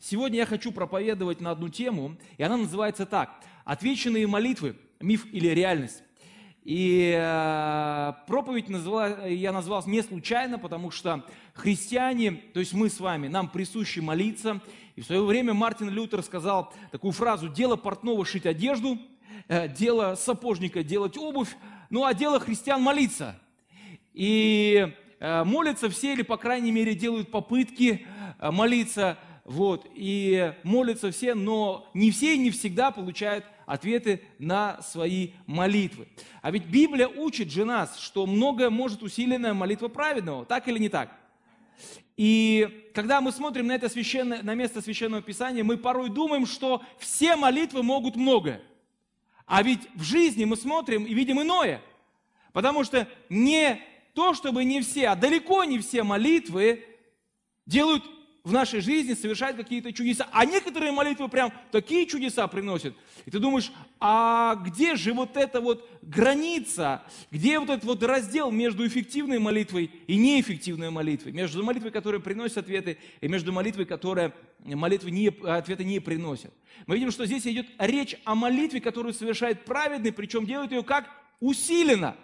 [0.00, 3.30] Сегодня я хочу проповедовать на одну тему, и она называется так.
[3.64, 6.02] Отвеченные молитвы, миф или реальность.
[6.68, 11.24] И э, проповедь назвала, я назвал не случайно, потому что
[11.54, 14.60] христиане, то есть мы с вами, нам присуще молиться.
[14.94, 18.98] И в свое время Мартин Лютер сказал такую фразу «Дело портного шить одежду,
[19.48, 21.56] э, дело сапожника делать обувь,
[21.88, 23.40] ну а дело христиан молиться».
[24.12, 28.06] И э, молятся все, или по крайней мере делают попытки
[28.42, 29.16] молиться–
[29.48, 36.06] вот, и молятся все, но не все и не всегда получают ответы на свои молитвы.
[36.42, 40.90] А ведь Библия учит же нас, что многое может усиленная молитва праведного, так или не
[40.90, 41.18] так?
[42.18, 46.82] И когда мы смотрим на это священное, на место священного писания, мы порой думаем, что
[46.98, 48.60] все молитвы могут многое.
[49.46, 51.80] А ведь в жизни мы смотрим и видим иное.
[52.52, 53.80] Потому что не
[54.12, 56.84] то, чтобы не все, а далеко не все молитвы
[57.64, 58.04] делают
[58.48, 60.26] в нашей жизни совершает какие-то чудеса.
[60.32, 62.94] А некоторые молитвы прям такие чудеса приносят.
[63.26, 68.50] И ты думаешь, а где же вот эта вот граница, где вот этот вот раздел
[68.50, 74.32] между эффективной молитвой и неэффективной молитвой, между молитвой, которая приносит ответы, и между молитвой, которая
[74.64, 76.54] молитвы не, ответы не приносят.
[76.86, 81.04] Мы видим, что здесь идет речь о молитве, которую совершает праведный, причем делает ее как
[81.38, 82.16] усиленно.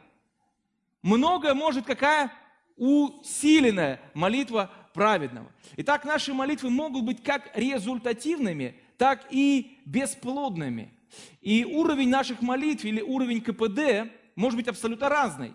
[1.03, 2.33] Многое может какая
[2.79, 5.53] усиленная молитва праведного.
[5.77, 10.95] Итак, наши молитвы могут быть как результативными, так и бесплодными.
[11.43, 15.53] И уровень наших молитв или уровень КПД может быть абсолютно разный.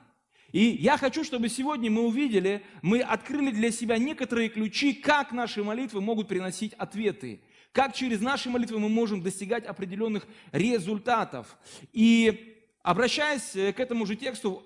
[0.51, 5.63] И я хочу, чтобы сегодня мы увидели, мы открыли для себя некоторые ключи, как наши
[5.63, 11.57] молитвы могут приносить ответы, как через наши молитвы мы можем достигать определенных результатов.
[11.93, 14.63] И обращаясь к этому же тексту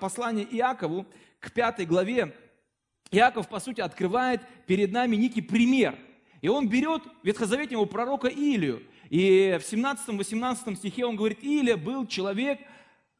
[0.00, 1.04] послания Иакову,
[1.40, 2.34] к пятой главе,
[3.10, 5.98] Иаков, по сути, открывает перед нами некий пример.
[6.40, 8.82] И он берет ветхозаветнего пророка Илию.
[9.10, 12.60] И в 17-18 стихе он говорит, Илия был человек,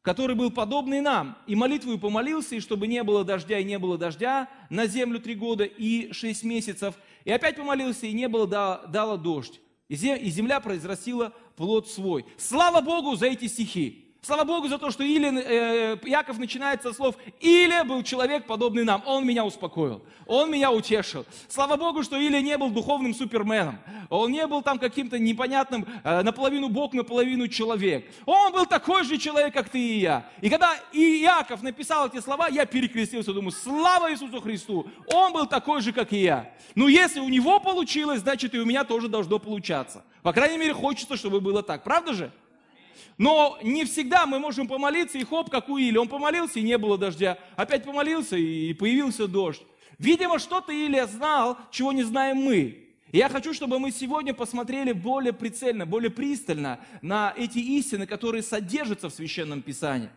[0.03, 3.99] который был подобный нам, и молитву помолился, и чтобы не было дождя, и не было
[3.99, 6.95] дождя на землю три года и шесть месяцев,
[7.25, 12.25] и опять помолился, и не было, дало дождь, и земля произрастила плод свой.
[12.37, 14.08] Слава Богу за эти стихи!
[14.21, 18.83] Слава Богу за то, что Илия, э, Яков начинает со слов «Илия был человек, подобный
[18.83, 19.03] нам».
[19.07, 21.25] Он меня успокоил, он меня утешил.
[21.49, 23.79] Слава Богу, что Илия не был духовным суперменом.
[24.11, 28.11] Он не был там каким-то непонятным, э, наполовину Бог, наполовину человек.
[28.27, 30.29] Он был такой же человек, как ты и я.
[30.41, 34.91] И когда Иаков написал эти слова, я перекрестился, думаю, слава Иисусу Христу.
[35.07, 36.53] Он был такой же, как и я.
[36.75, 40.05] Ну, если у него получилось, значит и у меня тоже должно получаться.
[40.23, 41.85] По крайней мере, хочется, чтобы было так.
[41.85, 42.33] Правда же?
[43.17, 45.97] Но не всегда мы можем помолиться, и хоп, как у Или.
[45.97, 47.39] Он помолился, и не было дождя.
[47.57, 49.63] Опять помолился, и появился дождь.
[49.99, 52.89] Видимо, что-то Илия знал, чего не знаем мы.
[53.11, 58.43] И я хочу, чтобы мы сегодня посмотрели более прицельно, более пристально на эти истины, которые
[58.43, 60.11] содержатся в Священном Писании.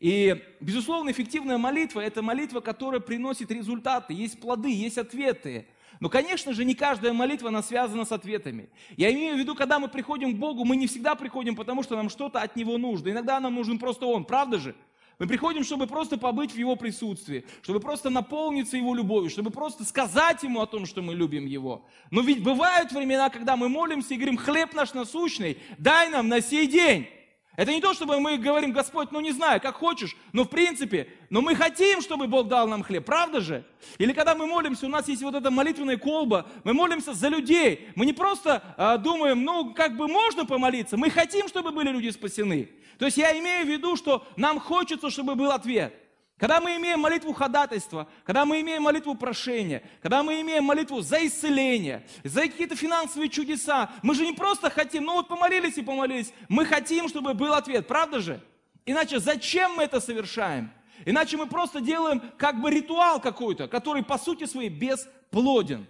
[0.00, 5.66] И, безусловно, эффективная молитва– это молитва, которая приносит результаты, есть плоды, есть ответы.
[6.02, 8.68] Но, конечно же, не каждая молитва, она связана с ответами.
[8.96, 11.94] Я имею в виду, когда мы приходим к Богу, мы не всегда приходим, потому что
[11.94, 13.10] нам что-то от Него нужно.
[13.10, 14.74] Иногда нам нужен просто Он, правда же?
[15.20, 19.84] Мы приходим, чтобы просто побыть в Его присутствии, чтобы просто наполниться Его любовью, чтобы просто
[19.84, 21.86] сказать Ему о том, что мы любим Его.
[22.10, 26.40] Но ведь бывают времена, когда мы молимся и говорим, хлеб наш насущный, дай нам на
[26.40, 27.06] сей день.
[27.54, 31.08] Это не то, чтобы мы говорим, Господь, ну не знаю, как хочешь, но в принципе,
[31.28, 33.64] но мы хотим, чтобы Бог дал нам хлеб, правда же?
[33.98, 37.90] Или когда мы молимся, у нас есть вот эта молитвенная колба, мы молимся за людей.
[37.94, 42.08] Мы не просто а, думаем, ну как бы можно помолиться, мы хотим, чтобы были люди
[42.08, 42.70] спасены.
[42.98, 45.94] То есть я имею в виду, что нам хочется, чтобы был ответ.
[46.38, 51.24] Когда мы имеем молитву ходатайства, когда мы имеем молитву прошения, когда мы имеем молитву за
[51.24, 56.32] исцеление, за какие-то финансовые чудеса, мы же не просто хотим, ну вот помолились и помолились,
[56.48, 58.40] мы хотим, чтобы был ответ, правда же?
[58.84, 60.72] Иначе зачем мы это совершаем?
[61.04, 65.86] Иначе мы просто делаем как бы ритуал какой-то, который по сути своей бесплоден.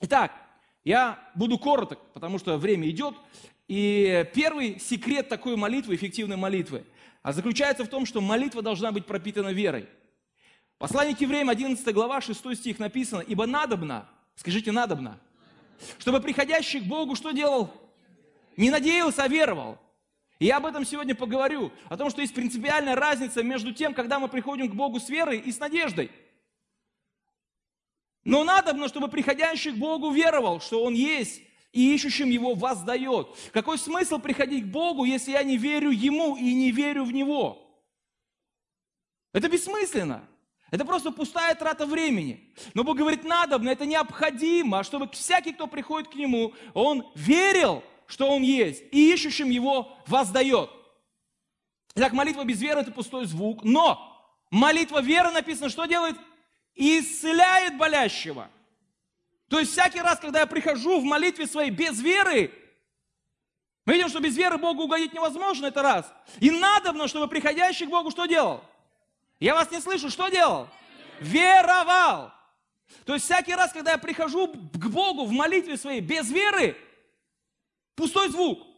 [0.00, 0.32] Итак,
[0.84, 3.14] я буду короток, потому что время идет.
[3.68, 6.84] И первый секрет такой молитвы, эффективной молитвы–
[7.22, 9.88] а заключается в том, что молитва должна быть пропитана верой.
[10.78, 15.20] Послание к евреям, 11 глава, 6 стих написано, «Ибо надобно, скажите, надобно,
[15.98, 17.70] чтобы приходящий к Богу что делал?
[18.56, 19.78] Не надеялся, а веровал».
[20.38, 24.18] И я об этом сегодня поговорю, о том, что есть принципиальная разница между тем, когда
[24.18, 26.10] мы приходим к Богу с верой и с надеждой.
[28.24, 33.28] Но надо, чтобы приходящий к Богу веровал, что Он есть, и ищущим Его воздает.
[33.52, 37.66] Какой смысл приходить к Богу, если я не верю Ему и не верю в Него?
[39.32, 40.28] Это бессмысленно.
[40.70, 42.52] Это просто пустая трата времени.
[42.74, 47.82] Но Бог говорит, надо, но это необходимо, чтобы всякий, кто приходит к Нему, он верил,
[48.06, 50.70] что Он есть, и ищущим Его воздает.
[51.96, 54.00] Итак, молитва без веры– это пустой звук, но
[54.50, 56.16] молитва веры написано, что делает?
[56.74, 58.50] Исцеляет болящего.
[59.48, 62.52] То есть всякий раз, когда я прихожу в молитве своей без веры,
[63.84, 66.12] мы видим, что без веры Богу угодить невозможно, это раз.
[66.38, 68.62] И надобно, чтобы приходящий к Богу что делал?
[69.40, 70.68] Я вас не слышу, что делал?
[71.18, 72.32] Веровал.
[73.04, 76.76] То есть всякий раз, когда я прихожу к Богу в молитве своей без веры,
[77.96, 78.69] пустой звук.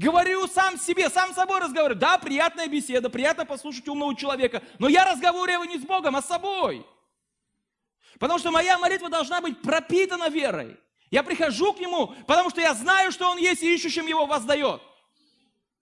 [0.00, 2.00] Говорю сам себе, сам собой разговариваю.
[2.00, 6.26] Да, приятная беседа, приятно послушать умного человека, но я разговариваю не с Богом, а с
[6.26, 6.86] собой.
[8.18, 10.78] Потому что моя молитва должна быть пропитана верой.
[11.10, 14.80] Я прихожу к Нему, потому что я знаю, что Он есть и ищущим Его воздает.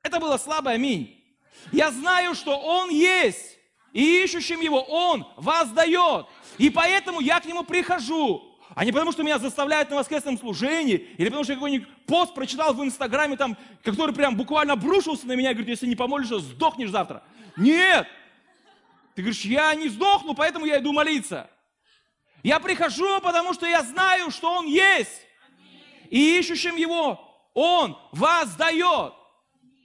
[0.02, 1.24] Это было слабое аминь.
[1.70, 3.56] Я знаю, что Он есть
[3.92, 6.26] и ищущим его он воздает.
[6.58, 8.47] И поэтому я к нему прихожу.
[8.78, 12.32] А не потому, что меня заставляют на воскресном служении, или потому, что я какой-нибудь пост
[12.32, 16.38] прочитал в Инстаграме, там, который прям буквально обрушился на меня, и говорит, если не помолишься,
[16.38, 17.24] сдохнешь завтра.
[17.56, 18.06] Нет!
[19.16, 21.50] Ты говоришь, я не сдохну, поэтому я иду молиться.
[22.44, 25.26] Я прихожу, потому что я знаю, что Он есть.
[26.08, 27.18] И ищущим Его
[27.54, 29.12] Он воздает.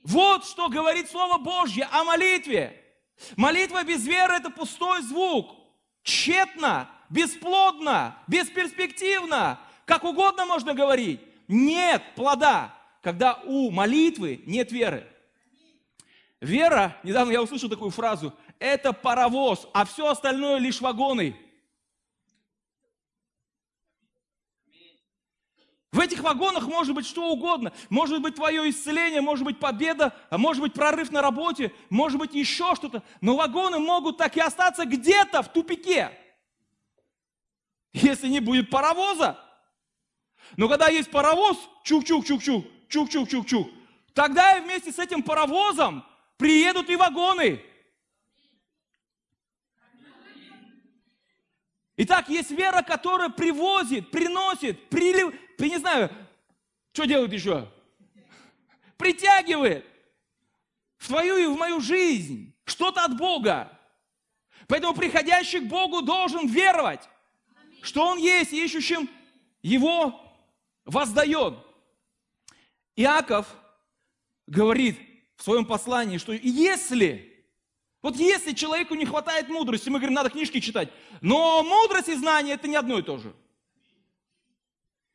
[0.04, 2.80] Вот что говорит Слово Божье о молитве.
[3.38, 5.50] Молитва без веры– это пустой звук.
[6.04, 9.60] Тщетно, бесплодно, бесперспективно.
[9.86, 11.21] Как угодно можно говорить.
[11.48, 15.07] Нет плода, когда у молитвы нет веры.
[16.42, 21.38] Вера, недавно я услышал такую фразу, это паровоз, а все остальное лишь вагоны.
[25.92, 27.71] В этих вагонах может быть что угодно.
[27.89, 32.33] Может быть твое исцеление, может быть победа, а может быть прорыв на работе, может быть
[32.33, 33.04] еще что-то.
[33.21, 36.12] Но вагоны могут так и остаться где-то в тупике,
[37.94, 39.40] если не будет паровоза.
[40.57, 43.72] Но когда есть паровоз, чук-чук-чук-чук, чук-чук-чук-чук,
[44.13, 46.06] тогда и вместе с этим паровозом
[46.38, 47.63] приедут и вагоны.
[51.95, 56.12] Итак, есть вера, которая привозит, приносит, прилив, я не знаю,
[56.92, 57.72] что делает еще?
[58.98, 59.86] Притягивает
[60.98, 63.80] в твою и в мою жизнь что-то от Бога.
[64.68, 67.07] Поэтому приходящий к Богу должен веровать,
[67.84, 69.10] что Он есть, ищущим
[69.62, 70.20] Его
[70.86, 71.56] воздает.
[72.96, 73.48] Иаков
[74.48, 74.98] говорит
[75.36, 77.30] в своем послании, что если
[78.02, 80.90] вот если человеку не хватает мудрости, мы говорим, надо книжки читать.
[81.22, 83.34] Но мудрость и знание– это не одно и то же.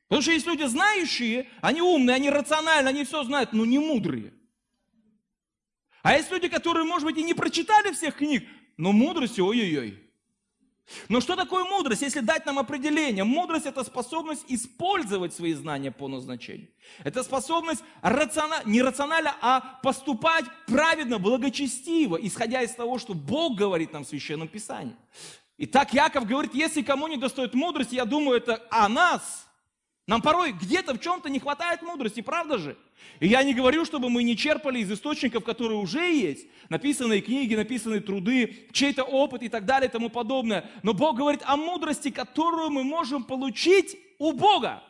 [0.08, 4.32] Потому что есть люди знающие, они умные, они рациональные, они все знают, но не мудрые.
[6.02, 8.48] А есть люди, которые, может быть, и не прочитали всех книг,
[8.78, 10.07] но мудрости, ой-ой-ой.
[11.08, 13.24] Но что такое мудрость, если дать нам определение?
[13.24, 16.68] Мудрость– это способность использовать свои знания по назначению.
[17.04, 18.62] Это способность рациона...
[18.64, 24.48] не рационально, а поступать праведно, благочестиво, исходя из того, что Бог говорит нам в Священном
[24.48, 24.96] Писании.
[25.58, 29.46] Итак, Яков говорит, если кому не достает мудрости, я думаю, это о нас.
[30.06, 32.78] Нам порой где-то в чем-то не хватает мудрости, правда же?
[33.20, 37.54] И я не говорю, чтобы мы не черпали из источников, которые уже есть, написанные книги,
[37.54, 40.70] написанные труды, чей-то опыт и так далее и тому подобное.
[40.82, 44.82] Но Бог говорит о мудрости, которую мы можем получить у Бога.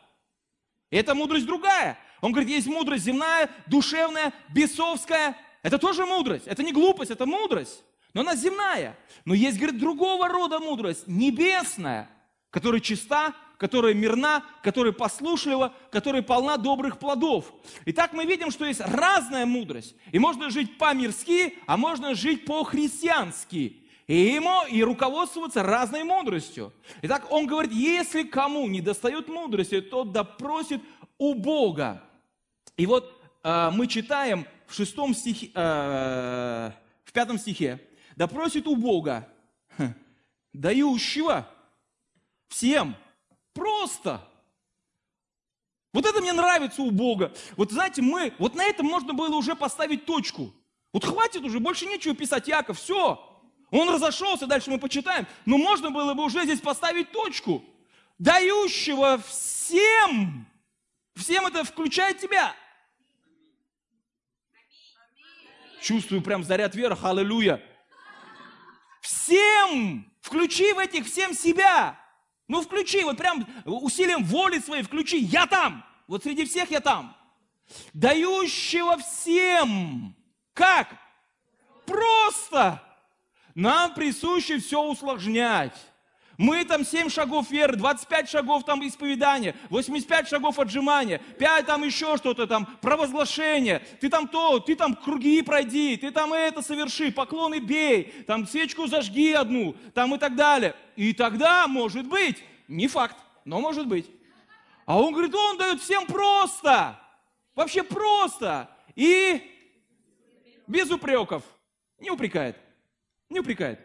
[0.91, 1.97] И эта мудрость другая.
[2.21, 5.35] Он говорит, есть мудрость земная, душевная, бесовская.
[5.63, 6.47] Это тоже мудрость.
[6.47, 7.83] Это не глупость, это мудрость.
[8.13, 8.97] Но она земная.
[9.25, 12.09] Но есть, говорит, другого рода мудрость, небесная,
[12.49, 17.53] которая чиста, которая мирна, которая послушлива, которая полна добрых плодов.
[17.85, 19.95] Итак, мы видим, что есть разная мудрость.
[20.13, 23.83] И можно жить по-мирски, а можно жить по-христиански.
[24.07, 26.73] И ему и руководствоваться разной мудростью.
[27.01, 30.81] Итак, он говорит, если кому не достает мудрости, тот допросит
[31.17, 32.01] у Бога.
[32.77, 36.71] И вот э, мы читаем в шестом стихе, э,
[37.03, 37.85] в пятом стихе,
[38.15, 39.27] допросит у Бога,
[40.53, 41.45] дающего
[42.47, 42.95] всем
[43.59, 44.25] Просто.
[45.91, 47.33] Вот это мне нравится у Бога.
[47.57, 50.53] Вот знаете, мы, вот на этом можно было уже поставить точку.
[50.93, 53.21] Вот хватит уже, больше нечего писать, Яков, все.
[53.69, 55.27] Он разошелся, дальше мы почитаем.
[55.45, 57.61] Но можно было бы уже здесь поставить точку.
[58.17, 60.47] Дающего всем,
[61.15, 62.55] всем это включает тебя.
[65.81, 67.61] Чувствую прям заряд веры, аллилуйя.
[69.01, 71.99] Всем, включи в этих всем себя.
[72.49, 77.15] Ну включи, вот прям усилием воли своей включи, я там, вот среди всех я там.
[77.93, 80.15] Дающего всем.
[80.53, 80.89] Как?
[81.85, 82.83] Просто.
[83.53, 85.77] Нам присуще все усложнять.
[86.39, 92.15] Мы там 7 шагов веры, 25 шагов там исповедания, 85 шагов отжимания, 5 там еще
[92.15, 93.79] что-то там, провозглашение.
[93.99, 98.87] Ты там то, ты там круги пройди, ты там это соверши, поклоны бей, там свечку
[98.87, 100.77] зажги одну, там и так далее.
[100.95, 104.09] И тогда, может быть, не факт, но может быть.
[104.85, 106.97] А он говорит, он дает всем просто,
[107.53, 108.69] вообще просто.
[108.95, 109.41] И
[110.67, 111.43] без упреков.
[111.99, 112.55] Не упрекает.
[113.29, 113.81] Не упрекает.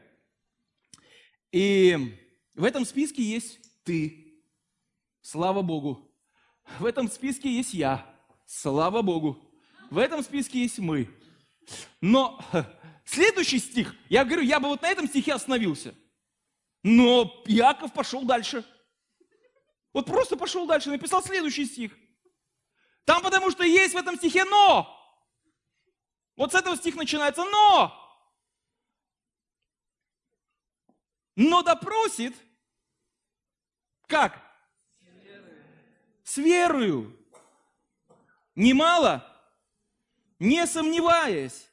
[1.51, 2.21] И
[2.55, 4.43] в этом списке есть ты.
[5.21, 6.11] Слава Богу.
[6.79, 8.07] В этом списке есть я.
[8.47, 9.43] Слава Богу.
[9.91, 11.09] В этом списке есть мы.
[12.01, 12.39] Но
[13.05, 15.95] следующий стих, я говорю, я бы вот на этом стихе остановился.
[16.83, 18.65] Но Яков пошел дальше.
[19.93, 21.97] Вот просто пошел дальше, написал следующий стих.
[23.05, 24.91] Там потому что есть в этом стихе но.
[26.37, 28.04] Вот с этого стих начинается но.
[31.37, 32.35] Но допросит
[34.07, 34.41] как?
[36.23, 37.17] С верою.
[38.55, 39.27] Немало,
[40.39, 41.69] не сомневаясь.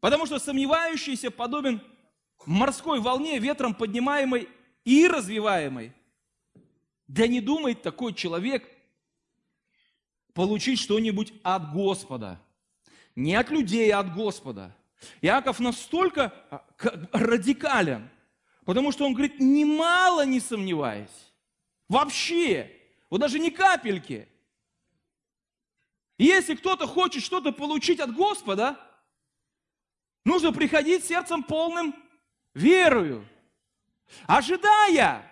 [0.00, 1.82] Потому что сомневающийся подобен
[2.46, 4.48] морской волне, ветром поднимаемой
[4.84, 5.92] и развиваемой.
[7.06, 8.68] Да не думает такой человек
[10.34, 12.40] получить что-нибудь от Господа.
[13.16, 14.76] Не от людей, а от Господа.
[15.20, 16.64] Иаков настолько а,
[17.12, 18.08] радикален,
[18.68, 21.32] потому что он говорит, немало не сомневаясь.
[21.88, 22.70] Вообще.
[23.08, 24.28] Вот даже ни капельки.
[26.18, 28.78] Если кто-то хочет что-то получить от Господа,
[30.22, 31.94] нужно приходить сердцем полным
[32.52, 33.26] верою,
[34.26, 35.24] ожидая,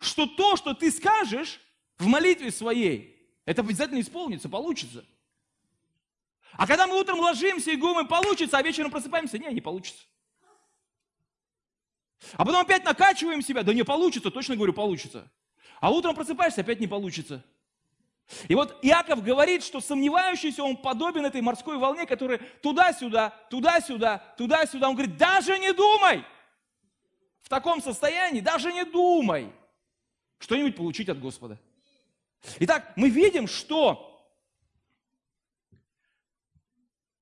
[0.00, 1.60] что то, что ты скажешь
[1.98, 5.04] в молитве своей, это обязательно исполнится, получится.
[6.54, 10.02] А когда мы утром ложимся и думаем, получится, а вечером просыпаемся, не, не получится.
[12.34, 15.30] А потом опять накачиваем себя, да не получится, точно говорю, получится.
[15.80, 17.44] А утром просыпаешься, опять не получится.
[18.48, 24.88] И вот Иаков говорит, что сомневающийся, он подобен этой морской волне, которая туда-сюда, туда-сюда, туда-сюда.
[24.88, 26.24] Он говорит, даже не думай
[27.42, 29.52] в таком состоянии, даже не думай
[30.38, 31.58] что-нибудь получить от Господа.
[32.60, 34.08] Итак, мы видим, что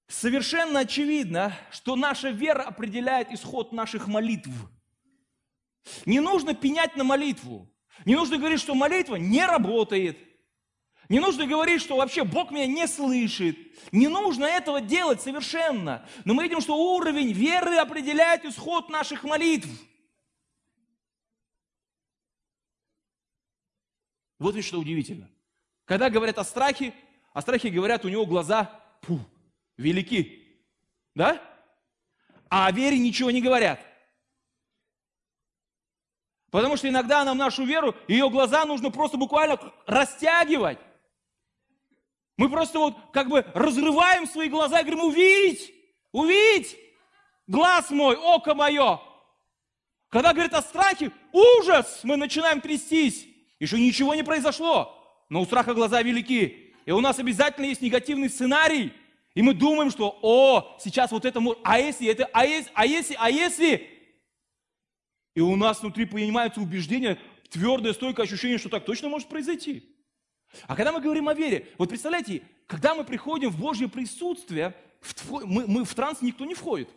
[0.07, 4.51] совершенно очевидно, что наша вера определяет исход наших молитв–
[6.07, 7.71] не нужно пенять на молитву.
[8.05, 10.19] Не нужно говорить, что молитва не работает.
[11.09, 13.59] Не нужно говорить, что вообще Бог меня не слышит.
[13.91, 16.07] Не нужно этого делать совершенно.
[16.25, 19.69] Но мы видим, что уровень веры определяет исход наших молитв.
[24.39, 25.29] Вот ведь что удивительно.
[25.85, 26.95] Когда говорят о страхе,
[27.33, 29.19] о страхе говорят, у него глаза пу,
[29.77, 30.47] велики.
[31.17, 31.43] Да?
[32.49, 33.85] А о вере ничего не говорят.
[36.51, 40.79] Потому что иногда нам нашу веру, ее глаза нужно просто буквально растягивать.
[42.37, 45.73] Мы просто вот как бы разрываем свои глаза и говорим, увидеть,
[46.11, 46.77] увидеть,
[47.47, 49.01] глаз мой, око мое.
[50.09, 53.27] Когда говорят о страхе, ужас, мы начинаем трястись.
[53.61, 54.97] Еще ничего не произошло,
[55.29, 56.73] но у страха глаза велики.
[56.87, 58.93] И у нас обязательно есть негативный сценарий.
[59.35, 63.17] И мы думаем, что, о, сейчас вот это, а если это, а если, а если,
[63.21, 64.00] а если,
[65.35, 67.19] и у нас внутри понимается убеждение,
[67.51, 69.97] твердое, стойкое ощущение, что так точно может произойти.
[70.67, 75.15] А когда мы говорим о вере, вот представляете, когда мы приходим в Божье присутствие, в
[75.15, 76.89] твой, мы, мы в транс никто не входит.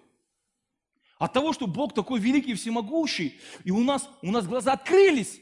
[1.20, 5.40] От того, что Бог такой великий и всемогущий, и у нас, у нас глаза открылись,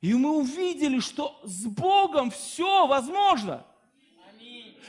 [0.00, 3.66] и мы увидели, что с Богом все возможно.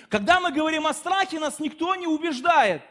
[0.10, 2.82] Когда мы говорим о страхе, нас никто не убеждает.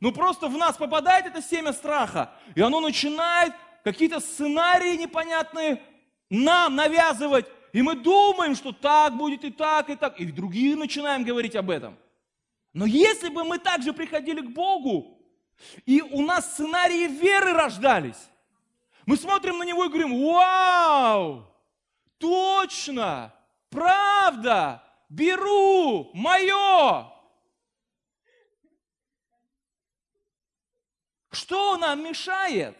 [0.00, 3.52] Но просто в нас попадает это семя страха, и оно начинает
[3.84, 5.82] какие-то сценарии непонятные
[6.30, 7.46] нам навязывать.
[7.72, 10.18] И мы думаем, что так будет и так, и так.
[10.20, 11.96] И другие начинаем говорить об этом.
[12.72, 15.18] Но если бы мы также приходили к Богу,
[15.84, 18.28] и у нас сценарии веры рождались,
[19.06, 21.46] мы смотрим на Него и говорим, вау,
[22.18, 23.34] точно,
[23.70, 27.10] правда, беру, мое.
[31.30, 32.76] Что нам мешает?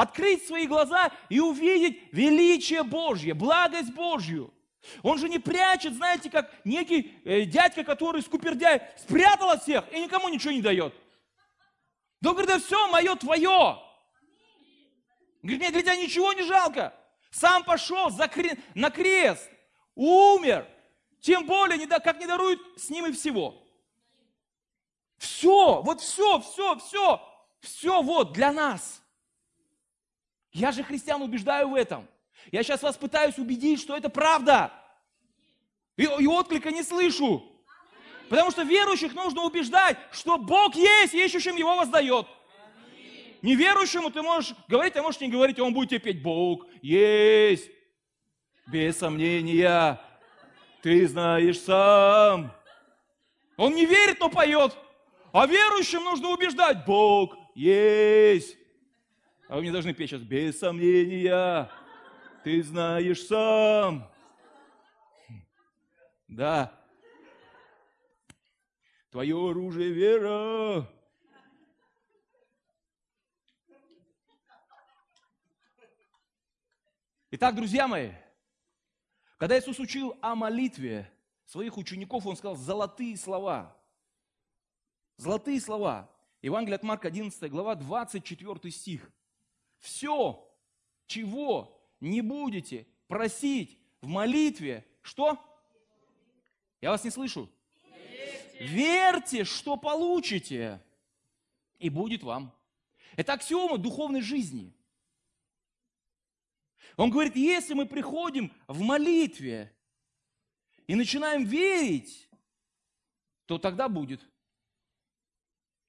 [0.00, 4.50] Открыть свои глаза и увидеть величие Божье, благость Божью.
[5.02, 10.00] Он же не прячет, знаете, как некий э, дядька, который скупердяй, спрятал от всех и
[10.00, 10.94] никому ничего не дает.
[12.22, 13.78] Да он говорит, да все мое твое.
[15.42, 16.94] Говорит, мне для тебя ничего не жалко.
[17.30, 18.56] Сам пошел за кре...
[18.74, 19.50] на крест,
[19.96, 20.66] умер.
[21.20, 23.62] Тем более, не да, как не дарует с ним и всего.
[25.18, 27.20] Все, вот все, все, все,
[27.60, 28.99] все вот для нас.
[30.52, 32.08] Я же христиан убеждаю в этом.
[32.50, 34.72] Я сейчас вас пытаюсь убедить, что это правда.
[35.96, 37.44] И, и отклика не слышу.
[38.28, 42.26] Потому что верующих нужно убеждать, что Бог есть, и ищущим Его воздает.
[43.42, 46.22] Неверующему ты можешь говорить, а можешь не говорить, он будет тебе петь.
[46.22, 47.70] Бог есть,
[48.66, 50.00] без сомнения,
[50.82, 52.52] ты знаешь сам.
[53.56, 54.76] Он не верит, но поет.
[55.32, 58.59] А верующим нужно убеждать, Бог есть.
[59.50, 61.68] А вы мне должны петь сейчас, без сомнения,
[62.44, 64.08] ты знаешь сам.
[66.28, 66.72] Да.
[69.10, 70.88] Твое оружие вера.
[77.32, 78.12] Итак, друзья мои,
[79.36, 81.12] когда Иисус учил о молитве
[81.44, 83.76] своих учеников, Он сказал золотые слова.
[85.16, 86.08] Золотые слова.
[86.40, 89.10] Евангелие от Марка, 11 глава, 24 стих.
[89.80, 90.48] Все,
[91.06, 95.38] чего не будете просить в молитве, что?
[96.80, 97.50] Я вас не слышу.
[98.60, 100.80] Верьте, Верьте что получите,
[101.78, 102.54] и будет вам.
[103.16, 104.72] Это аксиома духовной жизни.
[106.96, 109.74] Он говорит, если мы приходим в молитве
[110.86, 112.28] и начинаем верить,
[113.46, 114.20] то тогда будет.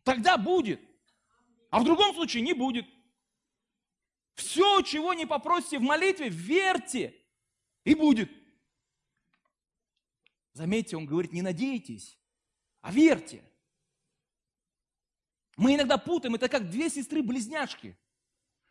[0.03, 0.79] Тогда будет.
[1.69, 2.85] А в другом случае не будет.
[4.35, 7.15] Все, чего не попросите в молитве, верьте,
[7.83, 8.31] и будет.
[10.53, 12.17] Заметьте, он говорит, не надейтесь,
[12.81, 13.43] а верьте.
[15.57, 17.97] Мы иногда путаем, это как две сестры-близняшки.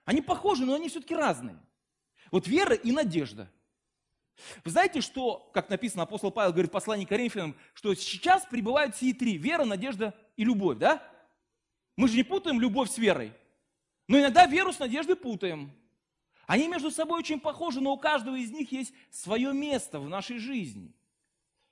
[0.04, 1.58] Они похожи, но они все-таки разные.
[2.30, 3.50] Вот вера и надежда.
[4.64, 8.96] Вы знаете, что, как написано, апостол Павел говорит в послании к Коринфянам, что сейчас пребывают
[8.96, 11.06] все три– вера, надежда и любовь, да?
[11.96, 13.34] Мы же не путаем любовь с верой.
[14.10, 15.70] Но иногда веру с надеждой путаем.
[16.48, 20.38] Они между собой очень похожи, но у каждого из них есть свое место в нашей
[20.38, 20.92] жизни.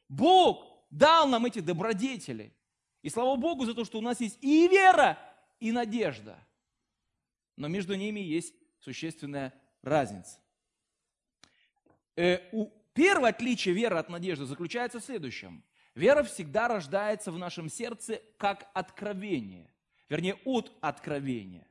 [0.08, 2.54] Бог дал нам эти добродетели.
[3.02, 5.18] И слава Богу за то, что у нас есть и вера,
[5.58, 6.38] и надежда.
[7.56, 10.38] Но между ними есть существенная разница.
[12.14, 15.64] Э, у, первое отличие веры от надежды заключается в следующем.
[15.96, 19.74] Вера всегда рождается в нашем сердце как откровение,
[20.08, 21.67] вернее, от откровения.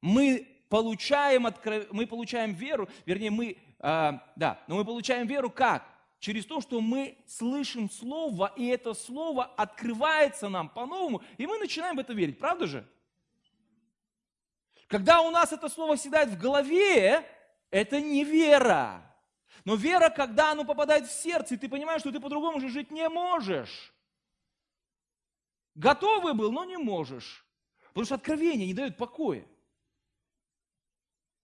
[0.00, 1.84] Мы получаем, откров...
[1.90, 5.86] мы получаем веру, вернее, мы, э, да, но мы получаем веру как?
[6.18, 11.96] Через то, что мы слышим Слово, и это Слово открывается нам по-новому, и мы начинаем
[11.96, 12.86] в это верить, правда же?
[14.86, 17.24] Когда у нас это Слово седает в голове,
[17.70, 19.02] это не вера.
[19.64, 22.90] Но вера, когда оно попадает в сердце, и ты понимаешь, что ты по-другому уже жить
[22.90, 23.92] не можешь.
[25.74, 27.46] Готовый был, но не можешь.
[27.88, 29.44] Потому что откровение не дает покоя.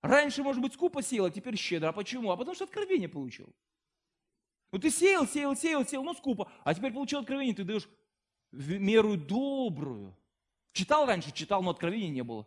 [0.07, 1.89] Раньше, может быть, скупо сеял, а теперь щедро.
[1.89, 2.31] А почему?
[2.31, 3.49] А потому что откровение получил.
[4.71, 6.51] Ну ты сеял, сеял, сеял, сеял, ну скупо.
[6.63, 7.89] А теперь получил откровение, ты даешь
[8.53, 10.17] меру добрую.
[10.73, 12.47] Читал раньше, читал, но откровения не было.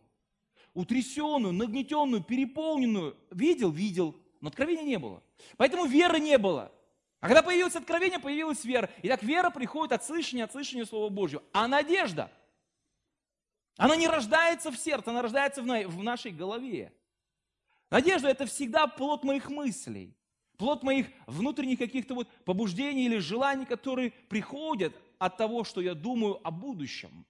[0.73, 3.17] Утрясенную, нагнетенную, переполненную.
[3.31, 5.21] Видел, видел, но откровения не было.
[5.57, 6.71] Поэтому веры не было.
[7.19, 8.89] А когда появилось откровение, появилась вера.
[9.01, 11.43] И так вера приходит от слышания, от слышания Слова Божьего.
[11.51, 12.31] А надежда,
[13.75, 16.93] она не рождается в сердце, она рождается в нашей голове.
[17.89, 20.15] Надежда– это всегда плод моих мыслей,
[20.57, 26.39] плод моих внутренних каких-то вот побуждений или желаний, которые приходят от того, что я думаю
[26.45, 27.25] о будущем.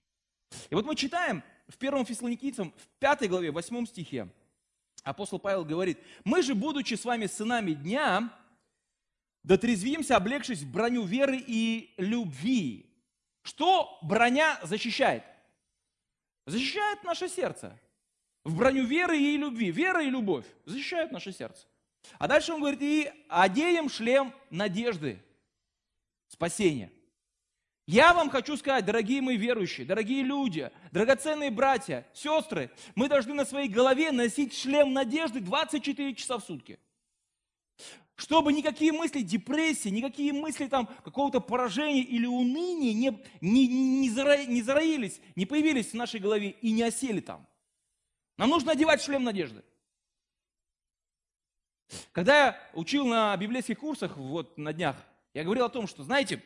[0.70, 4.30] И вот мы читаем в 1 Фессалоникийцам, в 5 главе, 8 стихе,
[5.04, 8.34] апостол Павел говорит, мы же, будучи с вами сынами дня,
[9.44, 12.86] дотрезвимся, облегшись в броню веры и любви.
[13.44, 15.24] Что броня защищает?
[16.46, 17.80] Защищает наше сердце.
[18.44, 19.72] В броню веры и любви.
[19.72, 21.68] Вера и любовь защищают наше сердце.
[22.18, 25.22] А дальше он говорит, и одеем шлем надежды,
[26.28, 26.92] спасения.
[27.86, 33.46] Я вам хочу сказать, дорогие мои верующие, дорогие люди, драгоценные братья, сестры, мы должны на
[33.46, 36.80] своей голове носить шлем надежды 24 часа в сутки.
[38.16, 44.46] Чтобы никакие мысли депрессии, никакие мысли там какого-то поражения или уныния не, не, не, зара,
[44.46, 47.48] не зароились, не появились в нашей голове и не осели там.
[48.40, 49.64] Нам нужно одевать шлем надежды.
[52.12, 54.96] Когда я учил на библейских курсах вот на днях,
[55.36, 56.42] я говорил о том, что, знаете,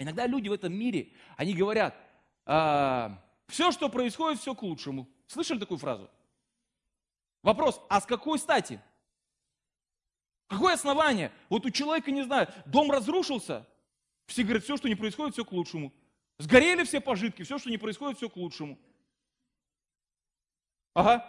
[0.00, 1.94] Иногда люди в этом мире, они говорят,
[2.46, 5.06] а, все, что происходит, все к лучшему.
[5.26, 6.10] Слышали такую фразу?
[7.42, 8.80] Вопрос, а с какой стати?
[10.48, 11.32] Какое основание?
[11.50, 13.68] Вот у человека, не знаю, дом разрушился,
[14.26, 15.92] все говорят, все, что не происходит, все к лучшему.
[16.38, 18.78] Сгорели все пожитки, все, что не происходит, все к лучшему.
[21.00, 21.24] Ага.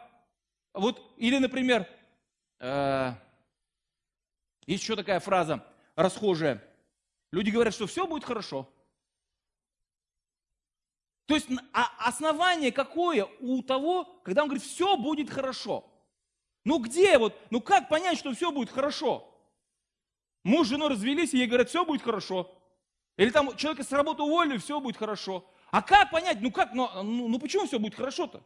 [0.73, 1.87] Вот, или, например,
[2.59, 3.13] э,
[4.67, 6.61] есть еще такая фраза расхожая.
[7.31, 8.69] Люди говорят, что все будет хорошо.
[11.25, 15.89] То есть а основание какое у того, когда он говорит, все будет хорошо?
[16.65, 19.25] Ну где вот, ну как понять, что все будет хорошо?
[20.43, 22.53] Муж с женой развелись, и ей говорят, все будет хорошо.
[23.15, 25.49] Или там человека с работы уволили, все будет хорошо.
[25.69, 28.43] А как понять, ну как, ну, ну, ну почему все будет хорошо-то?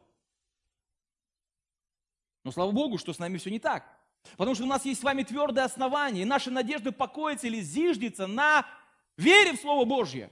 [2.46, 3.84] Но слава Богу, что с нами все не так.
[4.38, 8.28] Потому что у нас есть с вами твердое основание, и наши надежды покоятся или зиждется
[8.28, 8.66] на
[9.18, 10.32] вере в Слово Божье.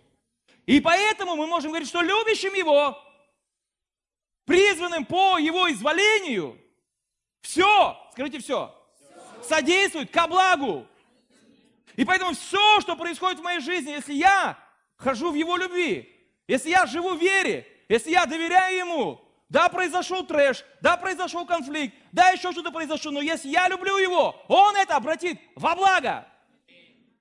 [0.67, 2.97] И поэтому мы можем говорить, что любящим Его,
[4.45, 6.60] призванным по Его изволению,
[7.41, 8.73] все, скажите все,
[9.41, 10.88] содействует ко благу.
[11.95, 14.58] И поэтому все, что происходит в моей жизни, если я
[14.97, 16.10] хожу в Его любви,
[16.47, 19.22] если я живу в вере, если я доверяю Ему,
[19.53, 24.35] да, произошел трэш, да, произошел конфликт, да, еще что-то произошло, но если я люблю Его,
[24.47, 26.27] Он это обратит во благо.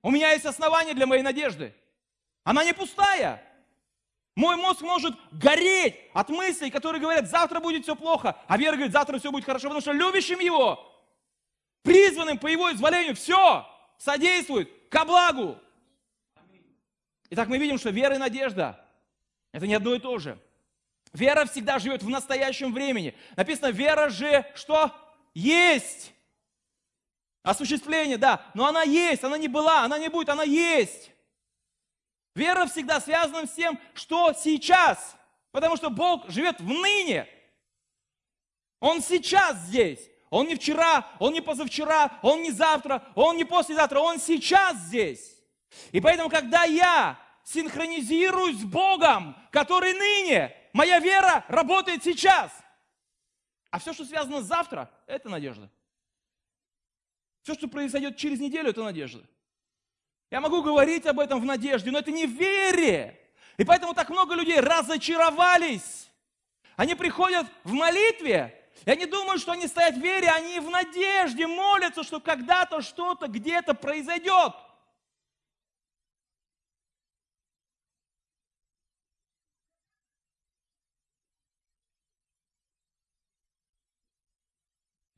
[0.01, 1.75] У меня есть основания для моей надежды.
[2.43, 3.39] Она не пустая.
[4.35, 8.93] Мой мозг может гореть от мыслей, которые говорят, завтра будет все плохо, а вера говорит,
[8.93, 10.91] завтра все будет хорошо, потому что любящим Его,
[11.83, 13.63] призванным по Его изволению, все
[13.99, 15.59] содействует ко благу.
[17.29, 18.83] Итак, мы видим, что вера и надежда–
[19.51, 20.39] это не одно и то же.
[21.13, 23.15] Вера всегда живет в настоящем времени.
[23.35, 24.91] Написано, вера же что?
[25.35, 26.11] Есть.
[27.43, 28.45] Осуществление, да.
[28.55, 31.11] Но она есть, она не была, она не будет, она есть.
[32.35, 35.15] Вера всегда связана с тем, что сейчас.
[35.51, 37.27] Потому что Бог живет в ныне.
[38.79, 40.09] Он сейчас здесь.
[40.31, 45.37] Он не вчера, он не позавчера, он не завтра, он не послезавтра, он сейчас здесь.
[45.91, 52.51] И поэтому, когда я синхронизируюсь с Богом, который ныне, моя вера работает сейчас.
[53.71, 55.69] А все, что связано с завтра, это надежда.
[57.43, 59.23] Все, что произойдет через неделю, это надежда.
[60.29, 63.19] Я могу говорить об этом в надежде, но это не в вере.
[63.57, 66.09] И поэтому так много людей разочаровались.
[66.75, 71.45] Они приходят в молитве, и они думают, что они стоят в вере, они в надежде
[71.45, 74.53] молятся, что когда-то что-то где-то произойдет.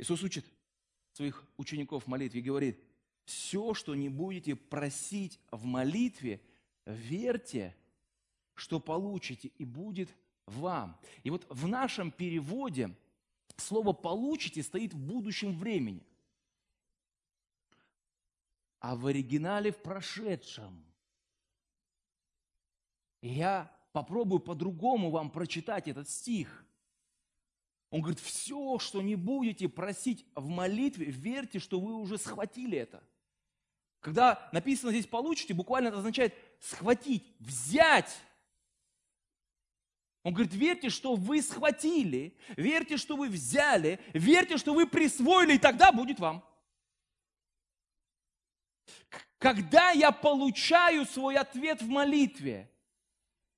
[0.05, 0.45] Иисус учит
[1.13, 2.79] своих учеников в молитве и говорит,
[3.23, 6.41] все, что не будете просить в молитве,
[6.85, 7.75] верьте,
[8.53, 10.15] что получите, и будет
[10.45, 10.99] вам.
[11.23, 12.95] И вот в нашем переводе
[13.57, 16.05] слово «получите» стоит в будущем времени.
[18.79, 20.85] А в оригинале в прошедшем.
[23.23, 26.63] Я попробую по-другому вам прочитать этот стих.
[27.89, 33.03] Он говорит, все, что не будете просить в молитве, верьте, что вы уже схватили это.
[33.99, 38.15] Когда написано здесь «получите», буквально это означает схватить, взять.
[40.23, 45.59] Он говорит, верьте, что вы схватили, верьте, что вы взяли, верьте, что вы присвоили, и
[45.59, 46.43] тогда будет вам.
[49.37, 52.71] Когда я получаю свой ответ в молитве,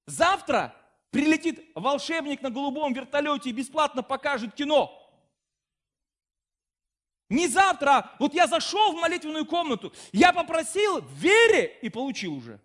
[0.05, 0.75] завтра
[1.17, 4.93] прилетит волшебник на голубом вертолете и бесплатно покажет кино.
[7.27, 12.59] Не завтра, вот я зашел в молитвенную комнату, я попросил в вере и получил уже.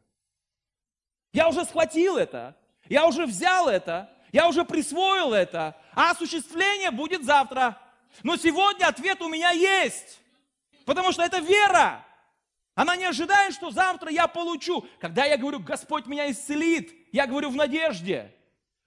[1.33, 2.55] Я уже схватил это,
[2.91, 7.81] я уже взял это, я уже присвоил это, а осуществление будет завтра.
[8.23, 10.21] Но сегодня ответ у меня есть,
[10.85, 12.05] потому что это вера.
[12.75, 14.87] Она не ожидает, что завтра я получу.
[15.01, 18.35] Когда я говорю, Господь меня исцелит, я говорю в надежде.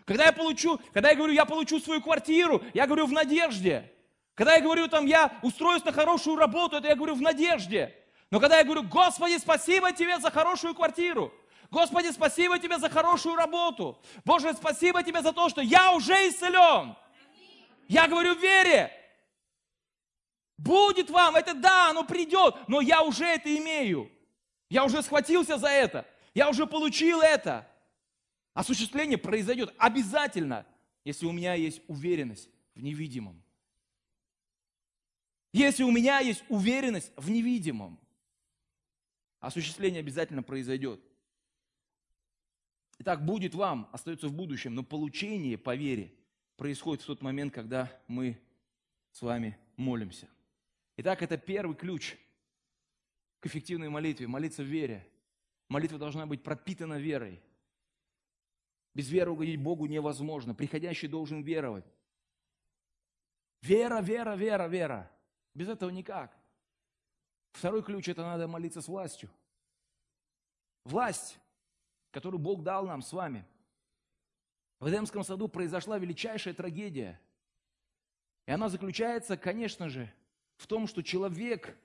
[0.06, 3.92] Когда я получу, когда я говорю, я получу свою квартиру, я говорю в надежде.
[4.36, 7.96] Когда я говорю, там, я устроюсь на хорошую работу, это я говорю в надежде.
[8.30, 11.34] Но когда я говорю, Господи, спасибо тебе за хорошую квартиру,
[11.72, 16.96] Господи, спасибо тебе за хорошую работу, Боже, спасибо тебе за то, что я уже исцелен.
[17.88, 18.92] Я говорю в вере.
[20.58, 24.12] Будет вам, это да, оно придет, но я уже это имею.
[24.70, 26.06] Я уже схватился за это.
[26.34, 27.68] Я уже получил это.
[28.56, 30.66] Осуществление произойдет обязательно,
[31.04, 33.44] если у меня есть уверенность в невидимом.
[35.52, 38.00] Если у меня есть уверенность в невидимом,
[39.42, 41.02] осуществление обязательно произойдет.
[43.00, 46.14] Итак, будет вам, остается в будущем, но получение по вере
[46.56, 48.40] происходит в тот момент, когда мы
[49.12, 50.30] с вами молимся.
[50.96, 52.16] Итак, это первый ключ
[53.42, 54.28] к эффективной молитве.
[54.28, 55.06] Молиться в вере.
[55.68, 57.42] Молитва должна быть пропитана верой.
[58.96, 60.56] Без веры угодить Богу невозможно.
[60.56, 61.86] Приходящий должен веровать.
[63.62, 65.12] Вера, вера, вера, вера.
[65.54, 66.36] Без этого никак.
[67.52, 69.30] Второй ключ– это надо молиться с властью.
[70.86, 71.38] Власть,
[72.12, 73.46] которую Бог дал нам с вами.
[74.80, 77.20] В Эдемском саду произошла величайшая трагедия.
[78.46, 80.12] И она заключается, конечно же,
[80.56, 81.78] в том, что человек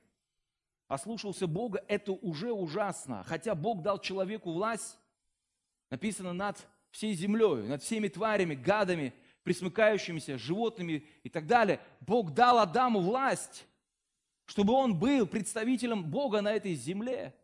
[0.86, 3.24] ослушался Бога, это уже ужасно.
[3.24, 4.98] Хотя Бог дал человеку власть,
[5.88, 11.80] написано над всей землей, над всеми тварями, гадами, присмыкающимися, животными и так далее.
[12.00, 13.66] Бог дал Адаму власть,
[14.46, 17.34] чтобы он был представителем Бога на этой земле.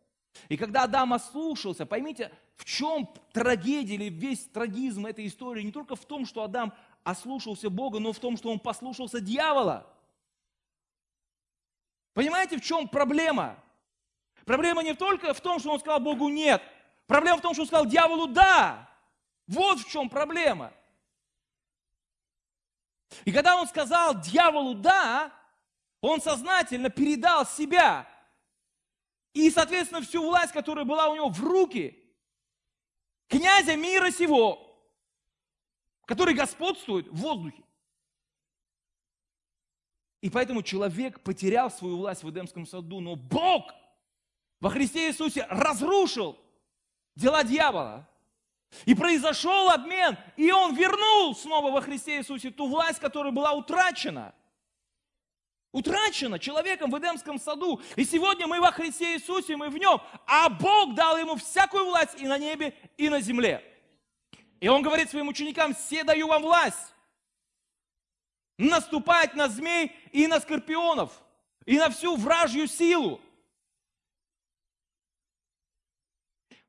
[0.49, 5.95] И когда Адам ослушался, поймите, в чем трагедия или весь трагизм этой истории, не только
[5.95, 9.87] в том, что Адам ослушался Бога, но в том, что он послушался дьявола.
[12.13, 13.63] Понимаете, в чем проблема?
[14.45, 16.61] Проблема не только в том, что он сказал Богу нет.
[17.05, 18.89] Проблема в том, что он сказал дьяволу да.
[19.47, 20.73] Вот в чем проблема.
[23.25, 25.33] И когда он сказал дьяволу да,
[26.01, 28.07] он сознательно передал себя
[29.33, 32.03] и, соответственно, всю власть, которая была у него в руки
[33.27, 34.63] князя мира сего,
[36.05, 37.63] который господствует в воздухе.
[40.21, 43.71] И поэтому человек потерял свою власть в Эдемском саду, но Бог
[44.59, 46.37] во Христе Иисусе разрушил
[47.15, 48.09] дела дьявола.
[48.85, 54.33] И произошел обмен, и он вернул снова во Христе Иисусе ту власть, которая была утрачена.
[55.71, 57.81] Утрачена человеком в Эдемском саду.
[57.95, 60.01] И сегодня мы во Христе Иисусе, мы в нем.
[60.25, 63.63] А Бог дал ему всякую власть и на небе, и на земле.
[64.59, 66.93] И он говорит своим ученикам, все даю вам власть.
[68.57, 71.11] Наступать на змей и на скорпионов,
[71.65, 73.21] и на всю вражью силу.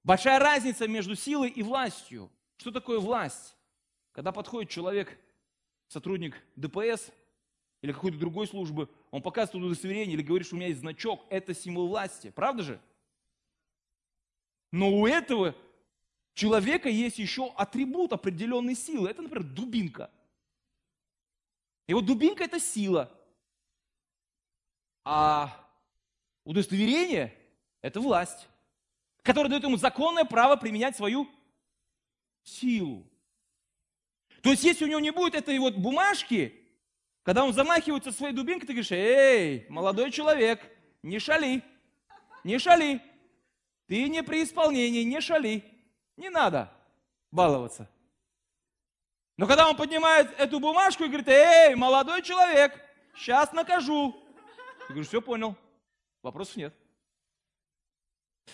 [0.09, 2.31] Большая разница между силой и властью.
[2.57, 3.55] Что такое власть?
[4.13, 5.19] Когда подходит человек,
[5.87, 7.11] сотрудник ДПС
[7.83, 11.53] или какой-то другой службы, он показывает удостоверение или говорит, что у меня есть значок, это
[11.53, 12.33] символ власти.
[12.35, 12.81] Правда же?
[14.73, 15.55] Но у этого
[16.33, 19.11] человека есть еще атрибут определенной силы.
[19.11, 20.11] Это, например, дубинка.
[21.87, 23.13] И вот дубинка– это сила.
[25.05, 25.71] А
[26.45, 27.37] удостоверение–
[27.83, 28.49] это власть,
[29.23, 31.29] которая дает ему законное право применять свою
[32.43, 33.07] силу.
[34.43, 36.55] То есть, если у него не будет этой вот бумажки,
[37.23, 40.61] когда он замахивается своей дубинкой, ты говоришь, эй, молодой человек,
[41.03, 41.63] не шали,
[42.45, 43.03] не шали.
[43.87, 45.65] Ты не при исполнении, не шали.
[46.17, 46.73] Не надо
[47.31, 47.89] баловаться.
[49.37, 52.73] Но когда он поднимает эту бумажку и говорит, эй, молодой человек,
[53.15, 54.17] сейчас накажу.
[54.81, 55.55] Я говорю, все понял,
[56.23, 56.75] вопросов нет.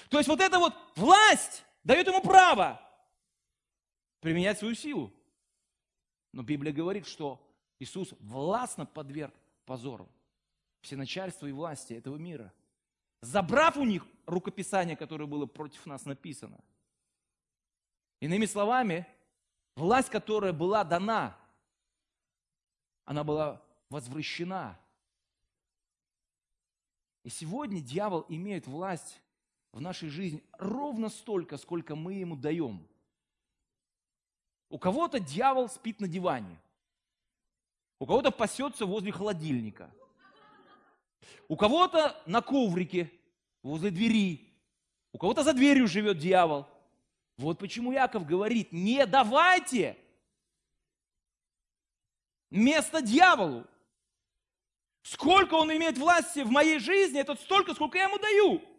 [0.09, 2.81] То есть вот эта вот власть дает ему право
[4.21, 5.13] применять свою силу.
[6.33, 7.41] Но Библия говорит, что
[7.79, 9.35] Иисус властно подверг
[9.67, 10.09] позору
[10.81, 12.53] все начальства и власти этого мира,
[13.21, 16.59] забрав у них рукописание, которое было против нас написано–
[18.25, 19.07] Иными словами,
[19.77, 21.37] власть, которая была дана,
[23.05, 24.81] она была возвращена.
[27.23, 29.21] И сегодня дьявол имеет власть
[29.75, 32.87] в нашей жизни ровно столько, сколько мы ему даем.
[34.69, 36.61] У кого-то дьявол спит на диване,
[37.99, 39.93] у кого-то пасется возле холодильника,
[41.49, 43.11] у кого-то на коврике
[43.63, 44.49] возле двери,
[45.13, 46.69] у кого-то за дверью живет дьявол,
[47.37, 49.99] вот почему Яков говорит, не давайте
[52.49, 53.67] место дьяволу.
[55.03, 58.74] Сколько он имеет власти в моей жизни, это столько, сколько я ему даю.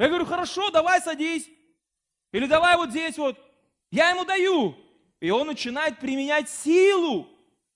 [0.00, 1.46] Я говорю, хорошо, давай садись.
[2.32, 3.38] Или давай вот здесь вот.
[3.90, 4.74] Я ему даю.
[5.20, 7.28] И он начинает применять силу,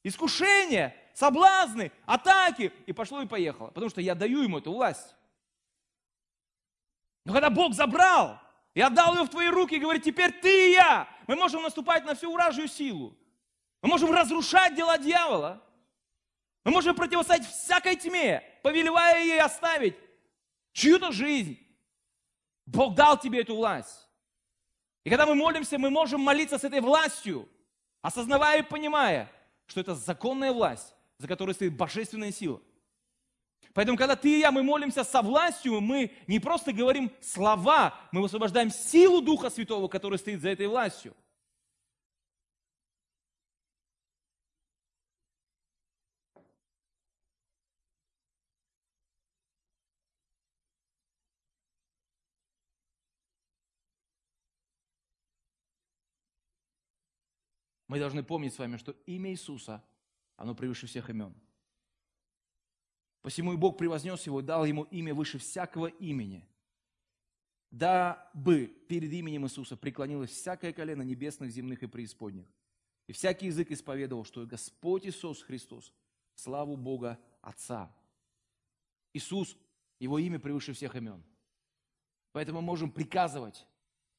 [0.03, 2.73] искушение, соблазны, атаки.
[2.87, 3.69] И пошло и поехало.
[3.69, 5.15] Потому что я даю ему эту власть.
[7.27, 8.41] Но когда Бог забрал,
[8.73, 11.07] и отдал ее в твои руки и говорит, теперь ты и я.
[11.27, 13.15] Мы можем наступать на всю вражью силу.
[13.83, 15.63] Мы можем разрушать дела дьявола.
[16.65, 19.95] Мы можем противостоять всякой тьме, повелевая ей оставить
[20.73, 21.64] чью-то жизнь.
[22.67, 24.09] Бог дал тебе эту власть.
[25.05, 27.49] И когда мы молимся, мы можем молиться с этой властью,
[28.01, 29.31] осознавая и понимая,
[29.67, 32.61] что это законная власть, за которой стоит божественная сила.
[33.75, 38.23] Поэтому, когда ты и я, мы молимся со властью, мы не просто говорим слова, мы
[38.23, 41.15] высвобождаем силу Духа Святого, который стоит за этой властью.
[57.89, 59.85] Мы должны помнить с вами, что имя Иисуса,
[60.37, 61.35] оно превыше всех имен.
[63.21, 66.47] Посему и Бог превознес его и дал ему имя выше всякого имени,
[67.71, 72.47] дабы перед именем Иисуса преклонилось всякое колено небесных, земных и преисподних.
[73.07, 75.93] И всякий язык исповедовал, что Господь Иисус Христос,
[76.35, 77.95] славу Бога Отца.
[79.13, 79.57] Иисус,
[79.99, 81.23] Его имя превыше всех имен.
[82.33, 83.67] Поэтому мы можем приказывать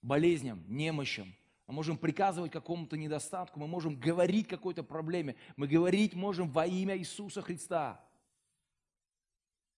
[0.01, 1.36] болезням, немощам,
[1.67, 6.97] мы можем приказывать какому-то недостатку, мы можем говорить какой-то проблеме, мы говорить можем во имя
[6.97, 8.04] Иисуса Христа.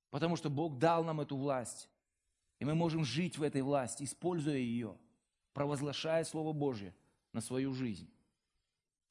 [0.10, 1.90] Потому что Бог дал нам эту власть.
[2.60, 4.98] И мы можем жить в этой власти, используя ее,
[5.54, 6.94] провозглашая Слово Божье
[7.34, 8.10] на свою жизнь.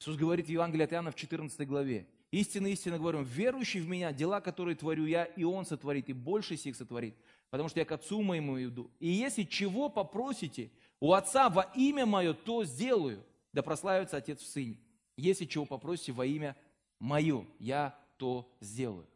[0.01, 2.09] Иисус говорит в Евангелии от Иоанна в 14 главе.
[2.31, 6.57] Истинно, истинно говорю, верующий в Меня, дела, которые творю я, и Он сотворит, и больше
[6.57, 7.17] сих сотворит,
[7.51, 8.91] потому что я к Отцу моему иду.
[8.99, 14.47] И если чего попросите у Отца во имя Мое, то сделаю, да прославится Отец в
[14.47, 14.79] Сыне.
[15.17, 16.57] Если чего попросите во имя
[16.99, 19.07] Мое, я то сделаю.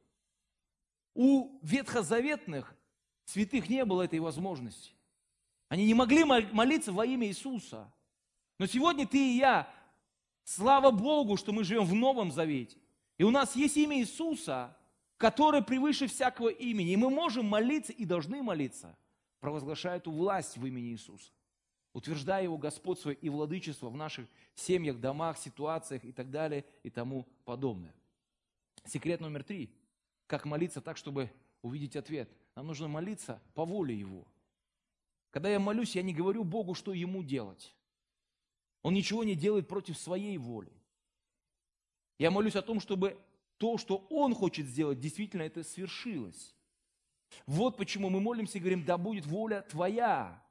[1.15, 2.75] У ветхозаветных
[3.25, 4.93] святых не было этой возможности.
[5.69, 7.93] Они не могли молиться во имя Иисуса.
[8.59, 9.73] Но сегодня ты и я
[10.51, 12.77] Слава Богу, что мы живем в Новом Завете.
[13.19, 14.77] И у нас есть имя Иисуса,
[15.17, 16.91] которое превыше всякого имени.
[16.91, 18.97] И мы можем молиться и должны молиться,
[19.39, 21.31] провозглашая эту власть в имени Иисуса,
[21.93, 27.27] утверждая Его господство и владычество в наших семьях, домах, ситуациях и так далее и тому
[27.45, 27.95] подобное.
[28.85, 29.71] Секрет номер три.
[30.27, 31.31] Как молиться так, чтобы
[31.63, 32.31] увидеть ответ?
[32.55, 34.27] Нам нужно молиться по воле Его.
[35.31, 37.75] Когда я молюсь, я не говорю Богу, что Ему делать.
[38.83, 40.73] Он ничего не делает против своей воли.
[42.19, 43.19] Я молюсь о том, чтобы
[43.59, 46.55] то, что Он хочет сделать, действительно это свершилось.
[47.47, 50.43] Вот почему мы молимся и говорим, да будет воля Твоя.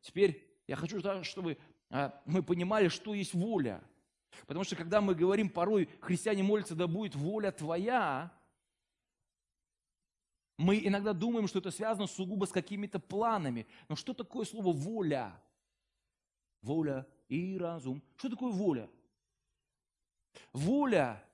[0.00, 1.58] Теперь я хочу, чтобы
[1.90, 3.82] а, мы понимали, что есть воля.
[4.46, 8.32] Потому что когда мы говорим, порой христиане молятся, да будет воля Твоя,
[10.56, 13.66] мы иногда думаем, что это связано сугубо с какими-то планами.
[13.88, 15.40] Но что такое слово воля?
[16.62, 18.02] воля и разум.
[18.16, 18.88] Что такое воля?
[20.52, 21.24] Воля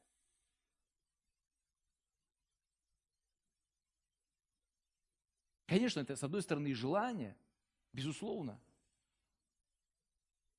[5.66, 7.36] Конечно, это с одной стороны и желание,
[7.96, 8.60] безусловно,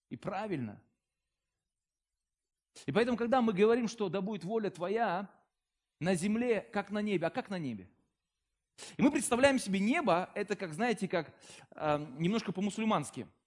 [0.10, 0.82] и правильно.
[2.88, 5.30] И поэтому, когда мы говорим, что да будет воля твоя
[6.00, 7.88] на земле, как на небе, а как на небе?
[8.97, 11.32] И мы представляем себе небо, это как, знаете, как
[11.71, 13.28] э, немножко по-мусульмански–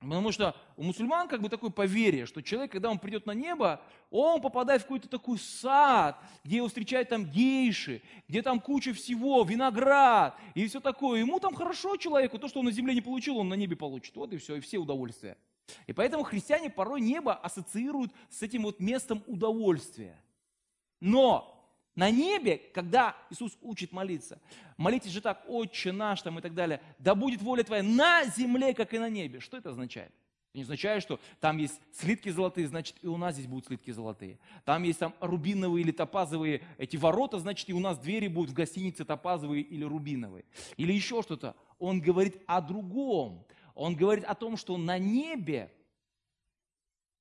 [0.00, 3.80] Потому что у мусульман как бы такое поверье, что человек, когда он придет на небо,
[4.10, 9.42] он попадает в какой-то такой сад, где его встречают там гейши, где там куча всего,
[9.42, 11.20] виноград и все такое.
[11.20, 14.14] Ему там хорошо человеку, то, что он на земле не получил, он на небе получит.
[14.14, 15.36] Вот и все, и все удовольствия.
[15.88, 20.22] И поэтому христиане порой небо ассоциируют с этим вот местом удовольствия.
[21.00, 21.57] Но
[21.98, 24.40] на небе, когда Иисус учит молиться,
[24.76, 28.72] молитесь же так, Отче наш там и так далее, да будет воля Твоя на земле,
[28.72, 29.40] как и на небе.
[29.40, 30.12] Что это означает?
[30.50, 33.90] Это не означает, что там есть слитки золотые, значит и у нас здесь будут слитки
[33.90, 34.38] золотые.
[34.64, 38.54] Там есть там рубиновые или топазовые эти ворота, значит и у нас двери будут в
[38.54, 40.44] гостинице топазовые или рубиновые.
[40.76, 41.56] Или еще что-то.
[41.80, 43.44] Он говорит о другом.
[43.74, 45.72] Он говорит о том, что на небе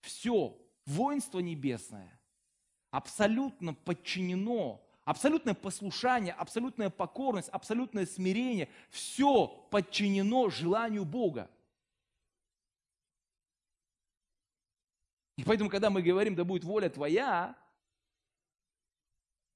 [0.01, 2.16] все, воинство небесное,
[2.91, 11.49] абсолютно подчинено, абсолютное послушание, абсолютная покорность, абсолютное смирение, все подчинено желанию Бога.
[15.37, 17.55] И поэтому, когда мы говорим, да будет воля твоя,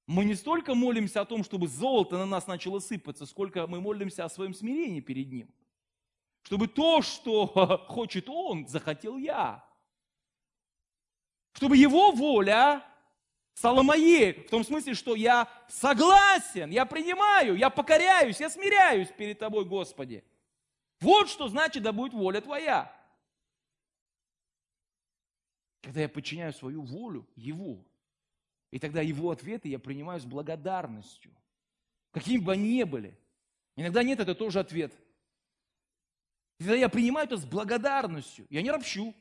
[0.05, 4.25] мы не столько молимся о том, чтобы золото на нас начало сыпаться, сколько мы молимся
[4.25, 5.49] о своем смирении перед Ним.
[6.43, 7.47] Чтобы то, что
[7.87, 9.65] хочет Он, захотел я.
[11.53, 12.85] Чтобы Его воля
[13.53, 19.39] стала моей, в том смысле, что я согласен, я принимаю, я покоряюсь, я смиряюсь перед
[19.39, 20.23] Тобой, Господи.
[20.99, 22.95] Вот что значит, да будет воля Твоя.
[25.81, 27.83] Когда я подчиняю свою волю Его,
[28.71, 31.31] и тогда Его ответы я принимаю с благодарностью,
[32.11, 33.17] какими бы они ни были.
[33.75, 34.93] Иногда нет, это тоже ответ.
[36.59, 39.15] Когда я принимаю это с благодарностью, я не ропщу,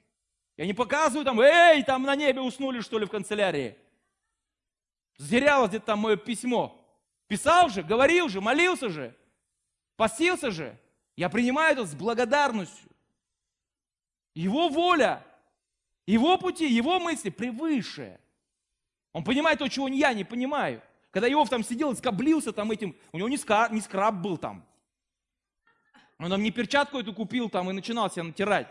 [0.58, 3.78] я не показываю там, эй, там на небе уснули, что ли, в канцелярии.
[5.20, 6.82] Затерялось где-то там мое письмо.
[7.28, 9.14] Писал же, говорил же, молился же,
[9.96, 10.80] постился же.
[11.14, 12.90] Я принимаю это с благодарностью.
[14.34, 15.22] Его воля,
[16.06, 18.18] его пути, его мысли превыше.
[19.12, 20.80] Он понимает то, чего я не понимаю.
[21.10, 24.38] Когда Иов там сидел и скоблился там этим, у него не, скраб, не скраб был
[24.38, 24.66] там.
[26.18, 28.68] Он там не перчатку эту купил там и начинал себя натирать.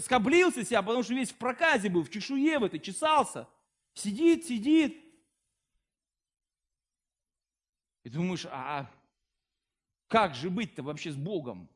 [0.00, 3.48] скоблился себя, потому что весь в проказе был, в чешуе в этой, чесался.
[3.94, 5.02] Сидит, сидит.
[8.02, 8.90] И думаешь, а
[10.08, 11.68] как же быть-то вообще с Богом?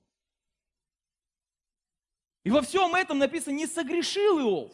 [2.45, 4.73] И во всем этом написано, не согрешил Иов.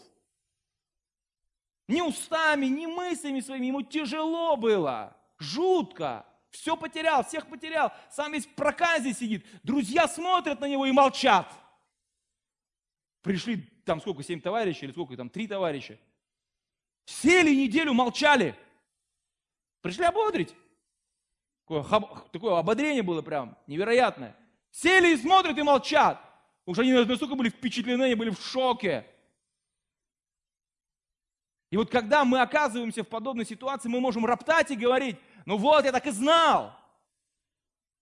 [1.86, 3.66] Ни устами, ни мыслями своими.
[3.66, 6.26] Ему тяжело было, жутко.
[6.50, 7.92] Все потерял, всех потерял.
[8.10, 9.44] Сам весь в проказе сидит.
[9.62, 11.52] Друзья смотрят на него и молчат.
[13.22, 15.98] Пришли там сколько, семь товарищей или сколько там, три товарища.
[17.06, 18.54] Сели неделю, молчали.
[19.80, 20.54] Пришли ободрить.
[21.66, 24.36] Такое, ободрение было прям невероятное.
[24.70, 26.20] Сели и смотрят и молчат.
[26.66, 29.06] Уж они настолько были впечатлены, они были в шоке.
[31.70, 35.84] И вот когда мы оказываемся в подобной ситуации, мы можем роптать и говорить, ну вот,
[35.84, 36.72] я так и знал.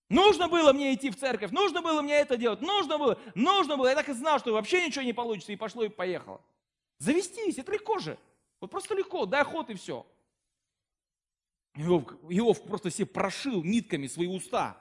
[0.09, 3.89] Нужно было мне идти в церковь, нужно было мне это делать, нужно было, нужно было.
[3.89, 6.43] Я так и знал, что вообще ничего не получится, и пошло, и поехало.
[6.99, 8.19] Завестись, это легко же.
[8.63, 10.07] Вот просто легко, дай ход и все.
[11.75, 14.81] Иов, Иов просто все прошил нитками свои уста.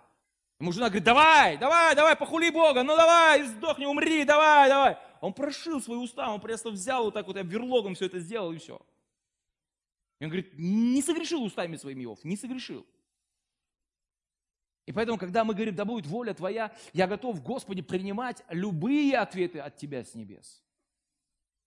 [0.60, 5.00] Ему жена говорит, давай, давай, давай, похули Бога, ну давай, сдохни, умри, давай, давай.
[5.20, 8.60] Он прошил свои уста, он просто взял вот так вот, верлогом все это сделал и
[8.60, 8.80] все.
[10.20, 12.86] И он говорит, не согрешил устами своими Иов, не согрешил.
[14.86, 19.58] И поэтому, когда мы говорим, да будет воля Твоя, я готов, Господи, принимать любые ответы
[19.58, 20.62] от Тебя с небес.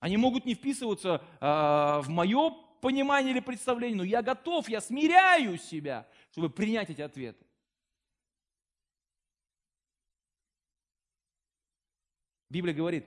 [0.04, 2.50] Они могут не вписываться э, в мое
[2.82, 7.42] понимание или представление, но я готов, я смиряю себя, чтобы принять эти ответы.
[12.50, 13.06] Библия говорит,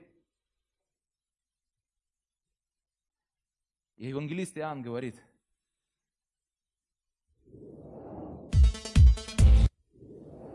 [3.96, 5.22] и евангелист Иоанн говорит,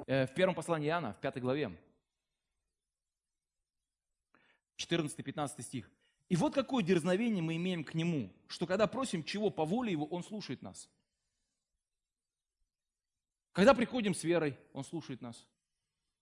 [0.05, 1.71] Э, в первом послании Иоанна, в пятой главе,
[4.75, 5.89] 14-15 стих.
[6.33, 10.07] И вот какое дерзновение мы имеем к Нему, что когда просим чего по воле Его,
[10.07, 10.89] Он слушает нас.
[13.51, 15.45] Когда приходим с верой, Он слушает нас.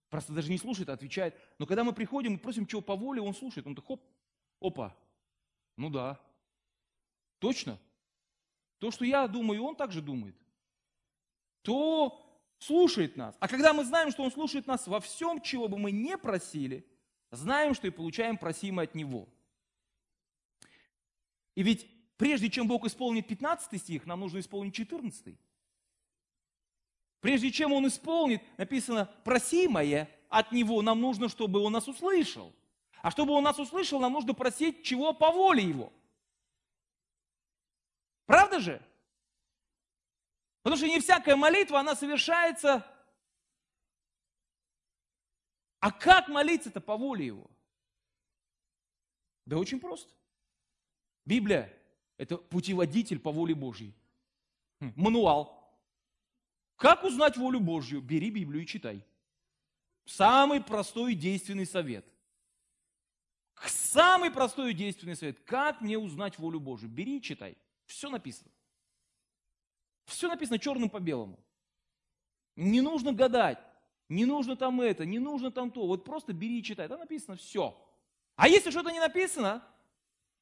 [0.10, 1.34] Просто даже не слушает, а отвечает.
[1.60, 3.66] Но когда мы приходим и просим чего по воле, Он слушает.
[3.66, 4.04] Он так, хоп,
[4.60, 4.94] опа,
[5.78, 6.20] ну да,
[7.40, 7.80] точно.
[8.80, 10.36] То, что я думаю, Он также думает.
[11.62, 12.22] То,
[12.60, 13.34] слушает нас.
[13.40, 16.86] А когда мы знаем, что Он слушает нас во всем, чего бы мы не просили,
[17.32, 19.30] знаем, что и получаем просимое от Него.
[21.56, 21.88] И ведь
[22.18, 25.36] прежде чем Бог исполнит 15 стих, нам нужно исполнить 14.
[27.20, 32.54] Прежде чем Он исполнит, написано, просимое от Него, нам нужно, чтобы Он нас услышал.
[33.02, 35.94] А чтобы Он нас услышал, нам нужно просить чего по воле Его.
[38.26, 38.82] Правда же?
[40.64, 42.86] Потому что не всякая молитва, она совершается.
[45.80, 47.50] А как молиться-то по воле Его?
[49.46, 50.14] Да очень просто.
[51.26, 51.72] Библия–
[52.18, 53.94] это путеводитель по воле Божьей.
[54.80, 55.62] Хм, мануал.
[56.76, 58.02] Как узнать волю Божью?
[58.02, 59.06] Бери Библию и читай.
[60.06, 62.06] Самый простой и действенный совет.
[63.66, 65.40] Самый простой и действенный совет.
[65.42, 66.90] Как мне узнать волю Божью?
[66.90, 67.56] Бери и читай.
[67.86, 68.50] Все написано.
[70.06, 71.40] Все написано черным по белому.
[72.56, 73.60] Не нужно гадать,
[74.10, 75.88] не нужно там это, не нужно там то.
[75.88, 76.88] Вот просто бери и читай.
[76.88, 77.78] Там написано все.
[78.36, 79.64] А если что-то не написано,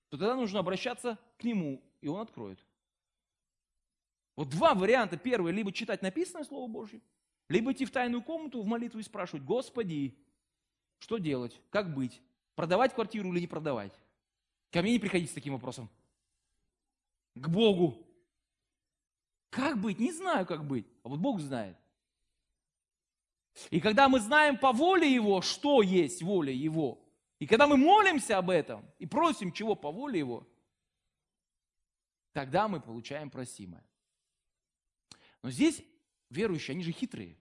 [0.09, 2.59] то тогда нужно обращаться к нему, и он откроет.
[4.35, 5.17] Вот два варианта.
[5.17, 7.01] Первый, либо читать написанное Слово Божье,
[7.47, 10.17] либо идти в тайную комнату в молитву и спрашивать, Господи,
[10.99, 12.21] что делать, как быть,
[12.55, 13.93] продавать квартиру или не продавать.
[14.71, 15.89] Ко мне не приходите с таким вопросом.
[17.35, 17.97] К Богу.
[19.49, 19.99] Как быть?
[19.99, 20.85] Не знаю, как быть.
[21.03, 21.77] А вот Бог знает.
[23.71, 27.01] И когда мы знаем по воле Его, что есть воля Его,
[27.39, 30.47] и когда мы молимся об этом и просим чего по воле Его,
[32.33, 33.83] тогда мы получаем просимое.
[35.41, 35.81] Но здесь
[36.29, 37.37] верующие, они же хитрые.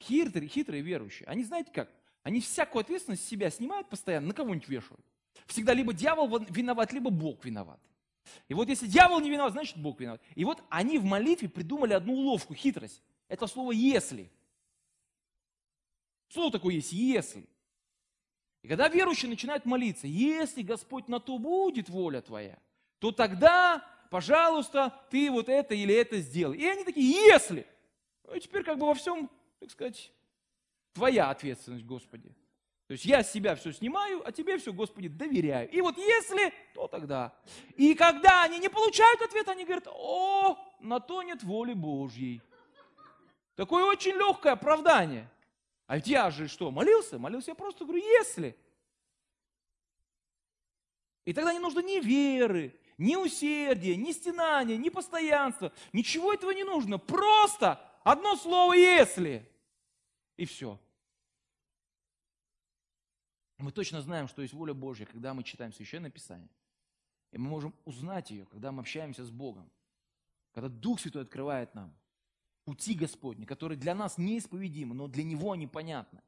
[0.00, 1.28] Хитрые, хитрые верующие.
[1.28, 1.92] Они знаете как?
[2.22, 5.04] Они всякую ответственность с себя снимают постоянно, на кого-нибудь вешают.
[5.46, 7.80] Всегда либо дьявол виноват, либо Бог виноват.
[8.48, 10.22] И вот если дьявол не виноват, значит Бог виноват.
[10.34, 13.02] И вот они в молитве придумали одну уловку, хитрость.
[13.28, 14.30] Это слово «если».
[16.28, 17.48] Слово такое есть «если».
[18.68, 22.58] Когда верующие начинают молиться, если Господь на то будет воля твоя,
[22.98, 26.58] то тогда, пожалуйста, ты вот это или это сделай.
[26.58, 27.66] И они такие, если.
[28.24, 30.12] Ну и теперь как бы во всем, так сказать,
[30.92, 32.28] твоя ответственность, Господи.
[32.88, 35.70] То есть я с себя все снимаю, а тебе все, Господи, доверяю.
[35.70, 37.34] И вот если, то тогда.
[37.76, 42.42] И когда они не получают ответ, они говорят, о, на то нет воли Божьей.
[43.56, 45.26] Такое очень легкое оправдание.
[45.88, 47.18] А ведь я же что, молился?
[47.18, 48.54] Молился я просто, говорю, если.
[51.24, 55.72] И тогда не нужно ни веры, ни усердия, ни стенания, ни постоянства.
[55.94, 56.98] Ничего этого не нужно.
[56.98, 59.50] Просто одно слово «если».
[60.36, 60.78] И все.
[63.56, 66.50] Мы точно знаем, что есть воля Божья, когда мы читаем Священное Писание.
[67.32, 69.70] И мы можем узнать ее, когда мы общаемся с Богом.
[70.52, 71.94] Когда Дух Святой открывает нам
[72.68, 76.20] пути Господни, которые для нас неисповедимы, но для Него они понятны.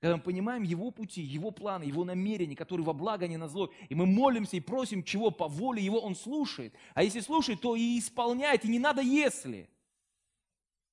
[0.00, 3.46] Когда мы понимаем Его пути, Его планы, Его намерения, которые во благо, а не на
[3.46, 6.72] зло, и мы молимся и просим чего по воле Его, Он слушает.
[6.94, 9.68] А если слушает, то и исполняет, и не надо если.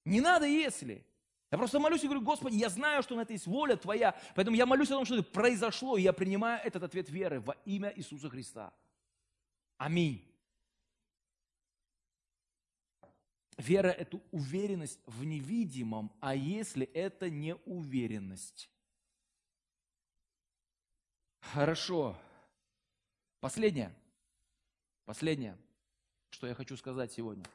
[0.04, 1.06] Не надо если.
[1.50, 4.58] Я просто молюсь и говорю, Господи, я знаю, что на это есть воля Твоя, поэтому
[4.58, 7.94] я молюсь о том, что это произошло, и я принимаю этот ответ веры во имя
[7.96, 8.74] Иисуса Христа.
[9.78, 10.28] Аминь.
[13.58, 18.70] Вера– это уверенность в невидимом, а если это не уверенность?
[21.42, 22.20] Хорошо.
[23.40, 23.96] Последнее.
[25.06, 25.58] Последнее,
[26.30, 27.46] что я хочу сказать сегодня.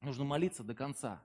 [0.00, 1.22] Нужно молиться до конца.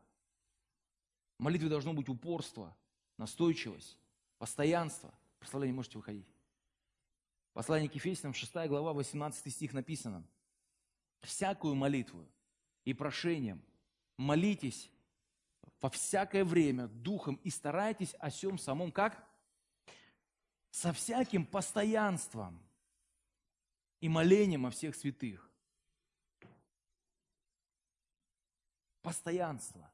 [1.38, 2.78] В молитве должно быть упорство,
[3.18, 3.98] настойчивость,
[4.38, 5.14] постоянство.
[5.40, 6.28] Прославление можете выходить.
[7.54, 10.24] Послание к Ефесянам, 6 глава, 18 стих написано.
[11.22, 12.26] «Всякую молитву
[12.86, 13.62] и прошением
[14.20, 14.92] молитесь
[15.82, 19.26] во всякое время духом и старайтесь о сем самом как?
[20.72, 22.62] Со всяким постоянством
[24.02, 25.50] и молением о всех святых.
[29.02, 29.90] Постоянство.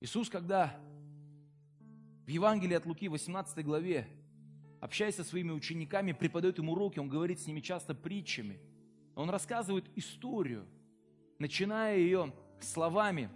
[0.00, 0.80] Иисус, когда
[2.24, 4.08] в Евангелии от Луки, 18 главе,
[4.80, 8.58] общаясь со своими учениками, преподает им уроки, он говорит с ними часто притчами.
[9.14, 10.66] Он рассказывает историю,
[11.40, 13.30] начиная ее словами.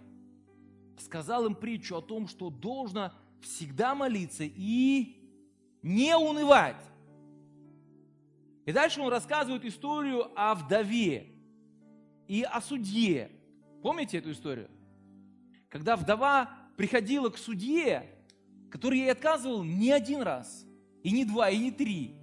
[0.97, 5.17] Сказал им притчу о том, что должно всегда молиться и
[5.81, 6.81] не унывать.
[8.65, 11.27] И дальше он рассказывает историю о вдове
[12.27, 13.29] и о судье.
[13.83, 14.69] Помните эту историю?
[15.69, 18.09] Когда вдова приходила к судье,
[18.71, 20.65] который ей отказывал не один раз,
[21.03, 22.15] и не два, и не три,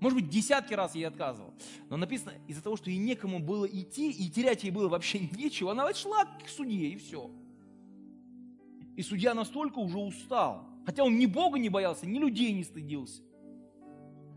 [0.00, 1.54] может быть, десятки раз ей отказывал.
[1.88, 5.72] Но написано, из-за того, что ей некому было идти, и терять ей было вообще нечего,
[5.72, 7.30] она шла к судье, и все.
[8.96, 13.22] И судья настолько уже устал, хотя он ни Бога не боялся, ни людей не стыдился.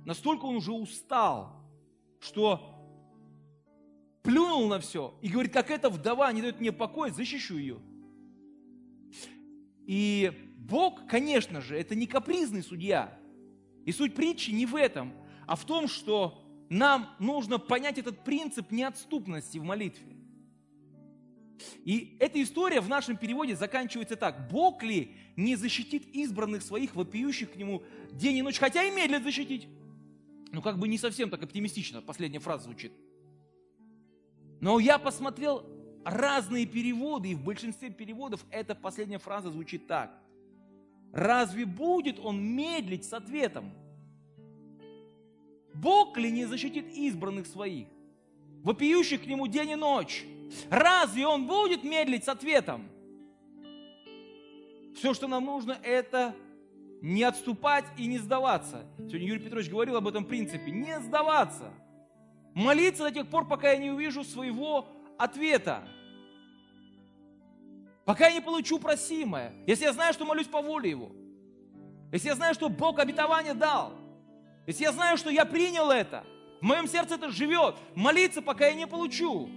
[0.05, 1.55] Настолько он уже устал,
[2.20, 2.76] что
[4.22, 7.80] плюнул на все и говорит, как эта вдова не дает мне покоя, защищу ее.
[9.86, 13.18] И Бог, конечно же, это не капризный судья.
[13.86, 15.14] И суть притчи не в этом,
[15.49, 20.15] а в том, что нам нужно понять этот принцип неотступности в молитве.
[21.83, 24.47] И эта история в нашем переводе заканчивается так.
[24.51, 27.81] Бог ли не защитит избранных своих, вопиющих к Нему
[28.11, 29.67] день и ночь, хотя и медлит защитить?
[30.51, 32.93] Ну, как бы не совсем так оптимистично последняя фраза звучит.
[34.61, 35.65] Но я посмотрел
[36.05, 40.15] разные переводы, и в большинстве переводов эта последняя фраза звучит так.
[41.11, 43.73] Разве будет он медлить с ответом?
[45.82, 47.88] Бог ли не защитит избранных своих,
[48.63, 50.25] вопиющих к Нему день и ночь?
[50.69, 52.89] Разве Он будет медлить с ответом?
[54.95, 56.36] Все, что нам нужно, это
[57.01, 58.86] не отступать и не сдаваться.
[58.97, 60.69] Сегодня Юрий Петрович говорил об этом принципе.
[60.69, 61.71] Не сдаваться.
[62.53, 64.86] Молиться до тех пор, пока я не увижу своего
[65.17, 65.88] ответа.
[68.03, 69.53] Пока я не получу просимое.
[69.65, 71.11] Если я знаю, что молюсь по воле Его.
[72.11, 73.93] Если я знаю, что Бог обетование дал.
[74.70, 76.24] Если я знаю, что я принял это,
[76.61, 79.49] в моем сердце это живет, молиться, пока я не получу,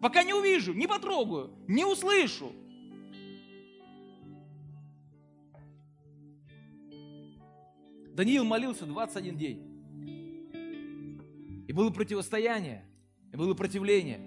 [0.00, 2.52] пока не увижу, не потрогаю, не услышу.
[8.14, 9.58] Даниил молился 21 день.
[11.66, 12.88] И было противостояние,
[13.32, 14.20] и было противление.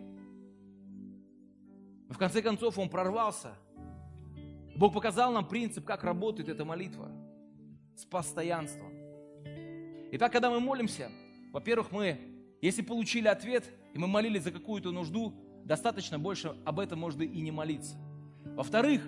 [2.10, 3.56] Но в конце концов он прорвался.
[4.76, 7.10] Бог показал нам принцип, как работает эта молитва.
[7.96, 8.89] С постоянством.
[10.12, 11.12] Итак, когда мы молимся,
[11.52, 12.18] во-первых, мы,
[12.62, 15.34] если получили ответ, и мы молились за какую-то нужду,
[15.66, 17.96] достаточно больше об этом можно и не молиться.
[18.56, 19.08] Во-вторых,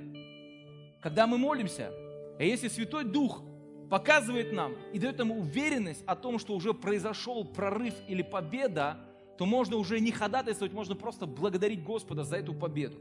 [1.02, 1.91] когда мы молимся,
[2.39, 3.41] и если Святой Дух
[3.89, 8.97] показывает нам и дает нам уверенность о том, что уже произошел прорыв или победа,
[9.38, 12.97] то можно уже не ходатайствовать, можно просто благодарить Господа за эту победу.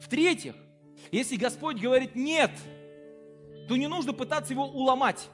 [0.00, 0.56] В-третьих,
[1.12, 2.50] если Господь говорит «нет»,
[3.68, 5.28] то не нужно пытаться его уломать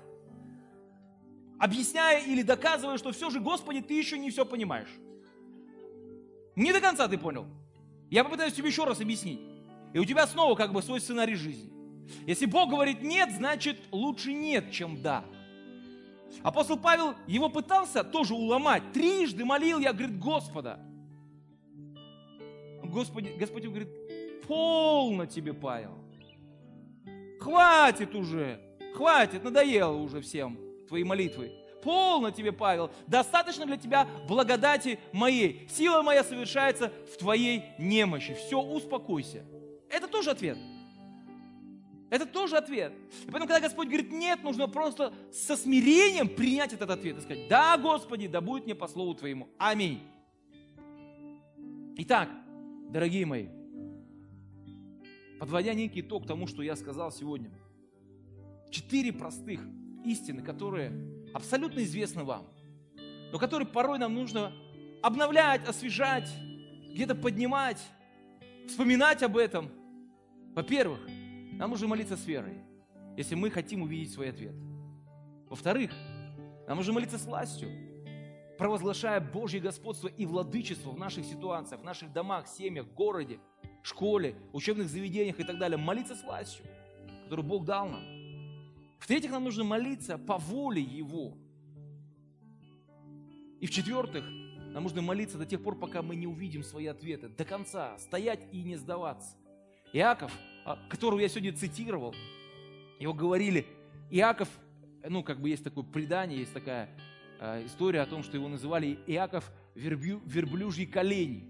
[1.62, 4.88] объясняя или доказывая, что все же, Господи, ты еще не все понимаешь.
[6.56, 7.46] Не до конца ты понял.
[8.10, 9.40] Я попытаюсь тебе еще раз объяснить.
[9.92, 11.72] И у тебя снова как бы свой сценарий жизни.
[12.26, 15.24] Если Бог говорит нет, значит лучше нет, чем да.
[16.42, 18.82] Апостол Павел его пытался тоже уломать.
[18.92, 20.80] Трижды молил я, говорит, Господа.
[22.82, 23.88] Господи, Господь говорит,
[24.48, 25.96] полно тебе, Павел.
[27.38, 28.60] Хватит уже,
[28.96, 31.50] хватит, надоело уже всем твои молитвы.
[31.82, 35.66] Полно тебе, Павел, достаточно для тебя благодати моей.
[35.70, 38.34] Сила моя совершается в твоей немощи.
[38.34, 39.42] Все, успокойся.
[39.88, 40.58] Это тоже ответ.
[42.10, 42.92] Это тоже ответ.
[43.22, 47.48] И поэтому, когда Господь говорит нет, нужно просто со смирением принять этот ответ и сказать,
[47.48, 49.48] да, Господи, да будет мне по слову Твоему.
[49.56, 50.02] Аминь.
[51.96, 52.28] Итак,
[52.90, 53.46] дорогие мои,
[55.40, 57.50] подводя некий итог тому, что я сказал сегодня,
[58.70, 59.62] четыре простых
[60.04, 60.92] истины, которые
[61.32, 62.46] абсолютно известны вам,
[63.32, 64.52] но которые порой нам нужно
[65.02, 66.30] обновлять, освежать,
[66.92, 67.80] где-то поднимать,
[68.66, 69.70] вспоминать об этом.
[70.54, 71.00] Во-первых,
[71.52, 72.58] нам нужно молиться с верой,
[73.16, 74.54] если мы хотим увидеть свой ответ.
[75.48, 75.92] Во-вторых,
[76.66, 77.68] нам нужно молиться с властью,
[78.58, 83.38] провозглашая Божье господство и владычество в наших ситуациях, в наших домах, семьях, городе,
[83.82, 85.76] школе, учебных заведениях и так далее.
[85.76, 86.64] Молиться с властью,
[87.24, 88.21] которую Бог дал нам.
[89.02, 91.36] В-третьих, нам нужно молиться по воле Его.
[93.60, 94.24] И в-четвертых,
[94.72, 97.28] нам нужно молиться до тех пор, пока мы не увидим свои ответы.
[97.28, 97.98] До конца.
[97.98, 99.36] Стоять и не сдаваться.
[99.92, 100.32] Иаков–
[100.64, 102.14] а, которого я сегодня цитировал,
[103.00, 103.66] его говорили,
[104.10, 104.48] Иаков,
[105.08, 106.88] ну, как бы есть такое предание, есть такая
[107.40, 111.48] э, история о том, что его называли Иаков верблю, верблюжьи колени.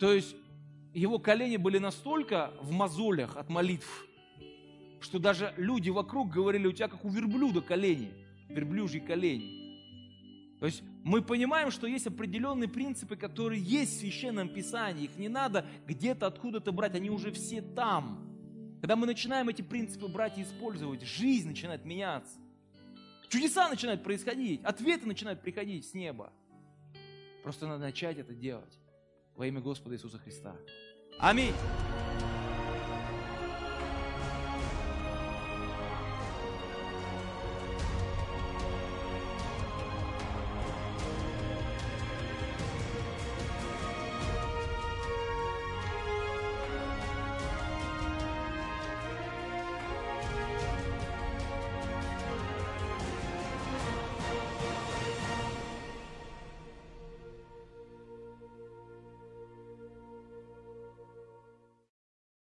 [0.00, 0.34] То есть
[0.94, 4.06] его колени были настолько в мозолях от молитв,
[5.00, 8.12] что даже люди вокруг говорили, у тебя как у верблюда колени,
[8.48, 9.60] верблюжьи колени.
[10.58, 15.04] То есть мы понимаем, что есть определенные принципы, которые есть в Священном Писании.
[15.04, 18.26] Их не надо где-то откуда-то брать, они уже все там.
[18.80, 22.38] Когда мы начинаем эти принципы брать и использовать, жизнь начинает меняться.
[23.28, 26.32] Чудеса начинают происходить, ответы начинают приходить с неба.
[27.42, 28.80] Просто надо начать это делать
[29.40, 30.54] во имя Господа Иисуса Христа.
[31.18, 31.54] Аминь.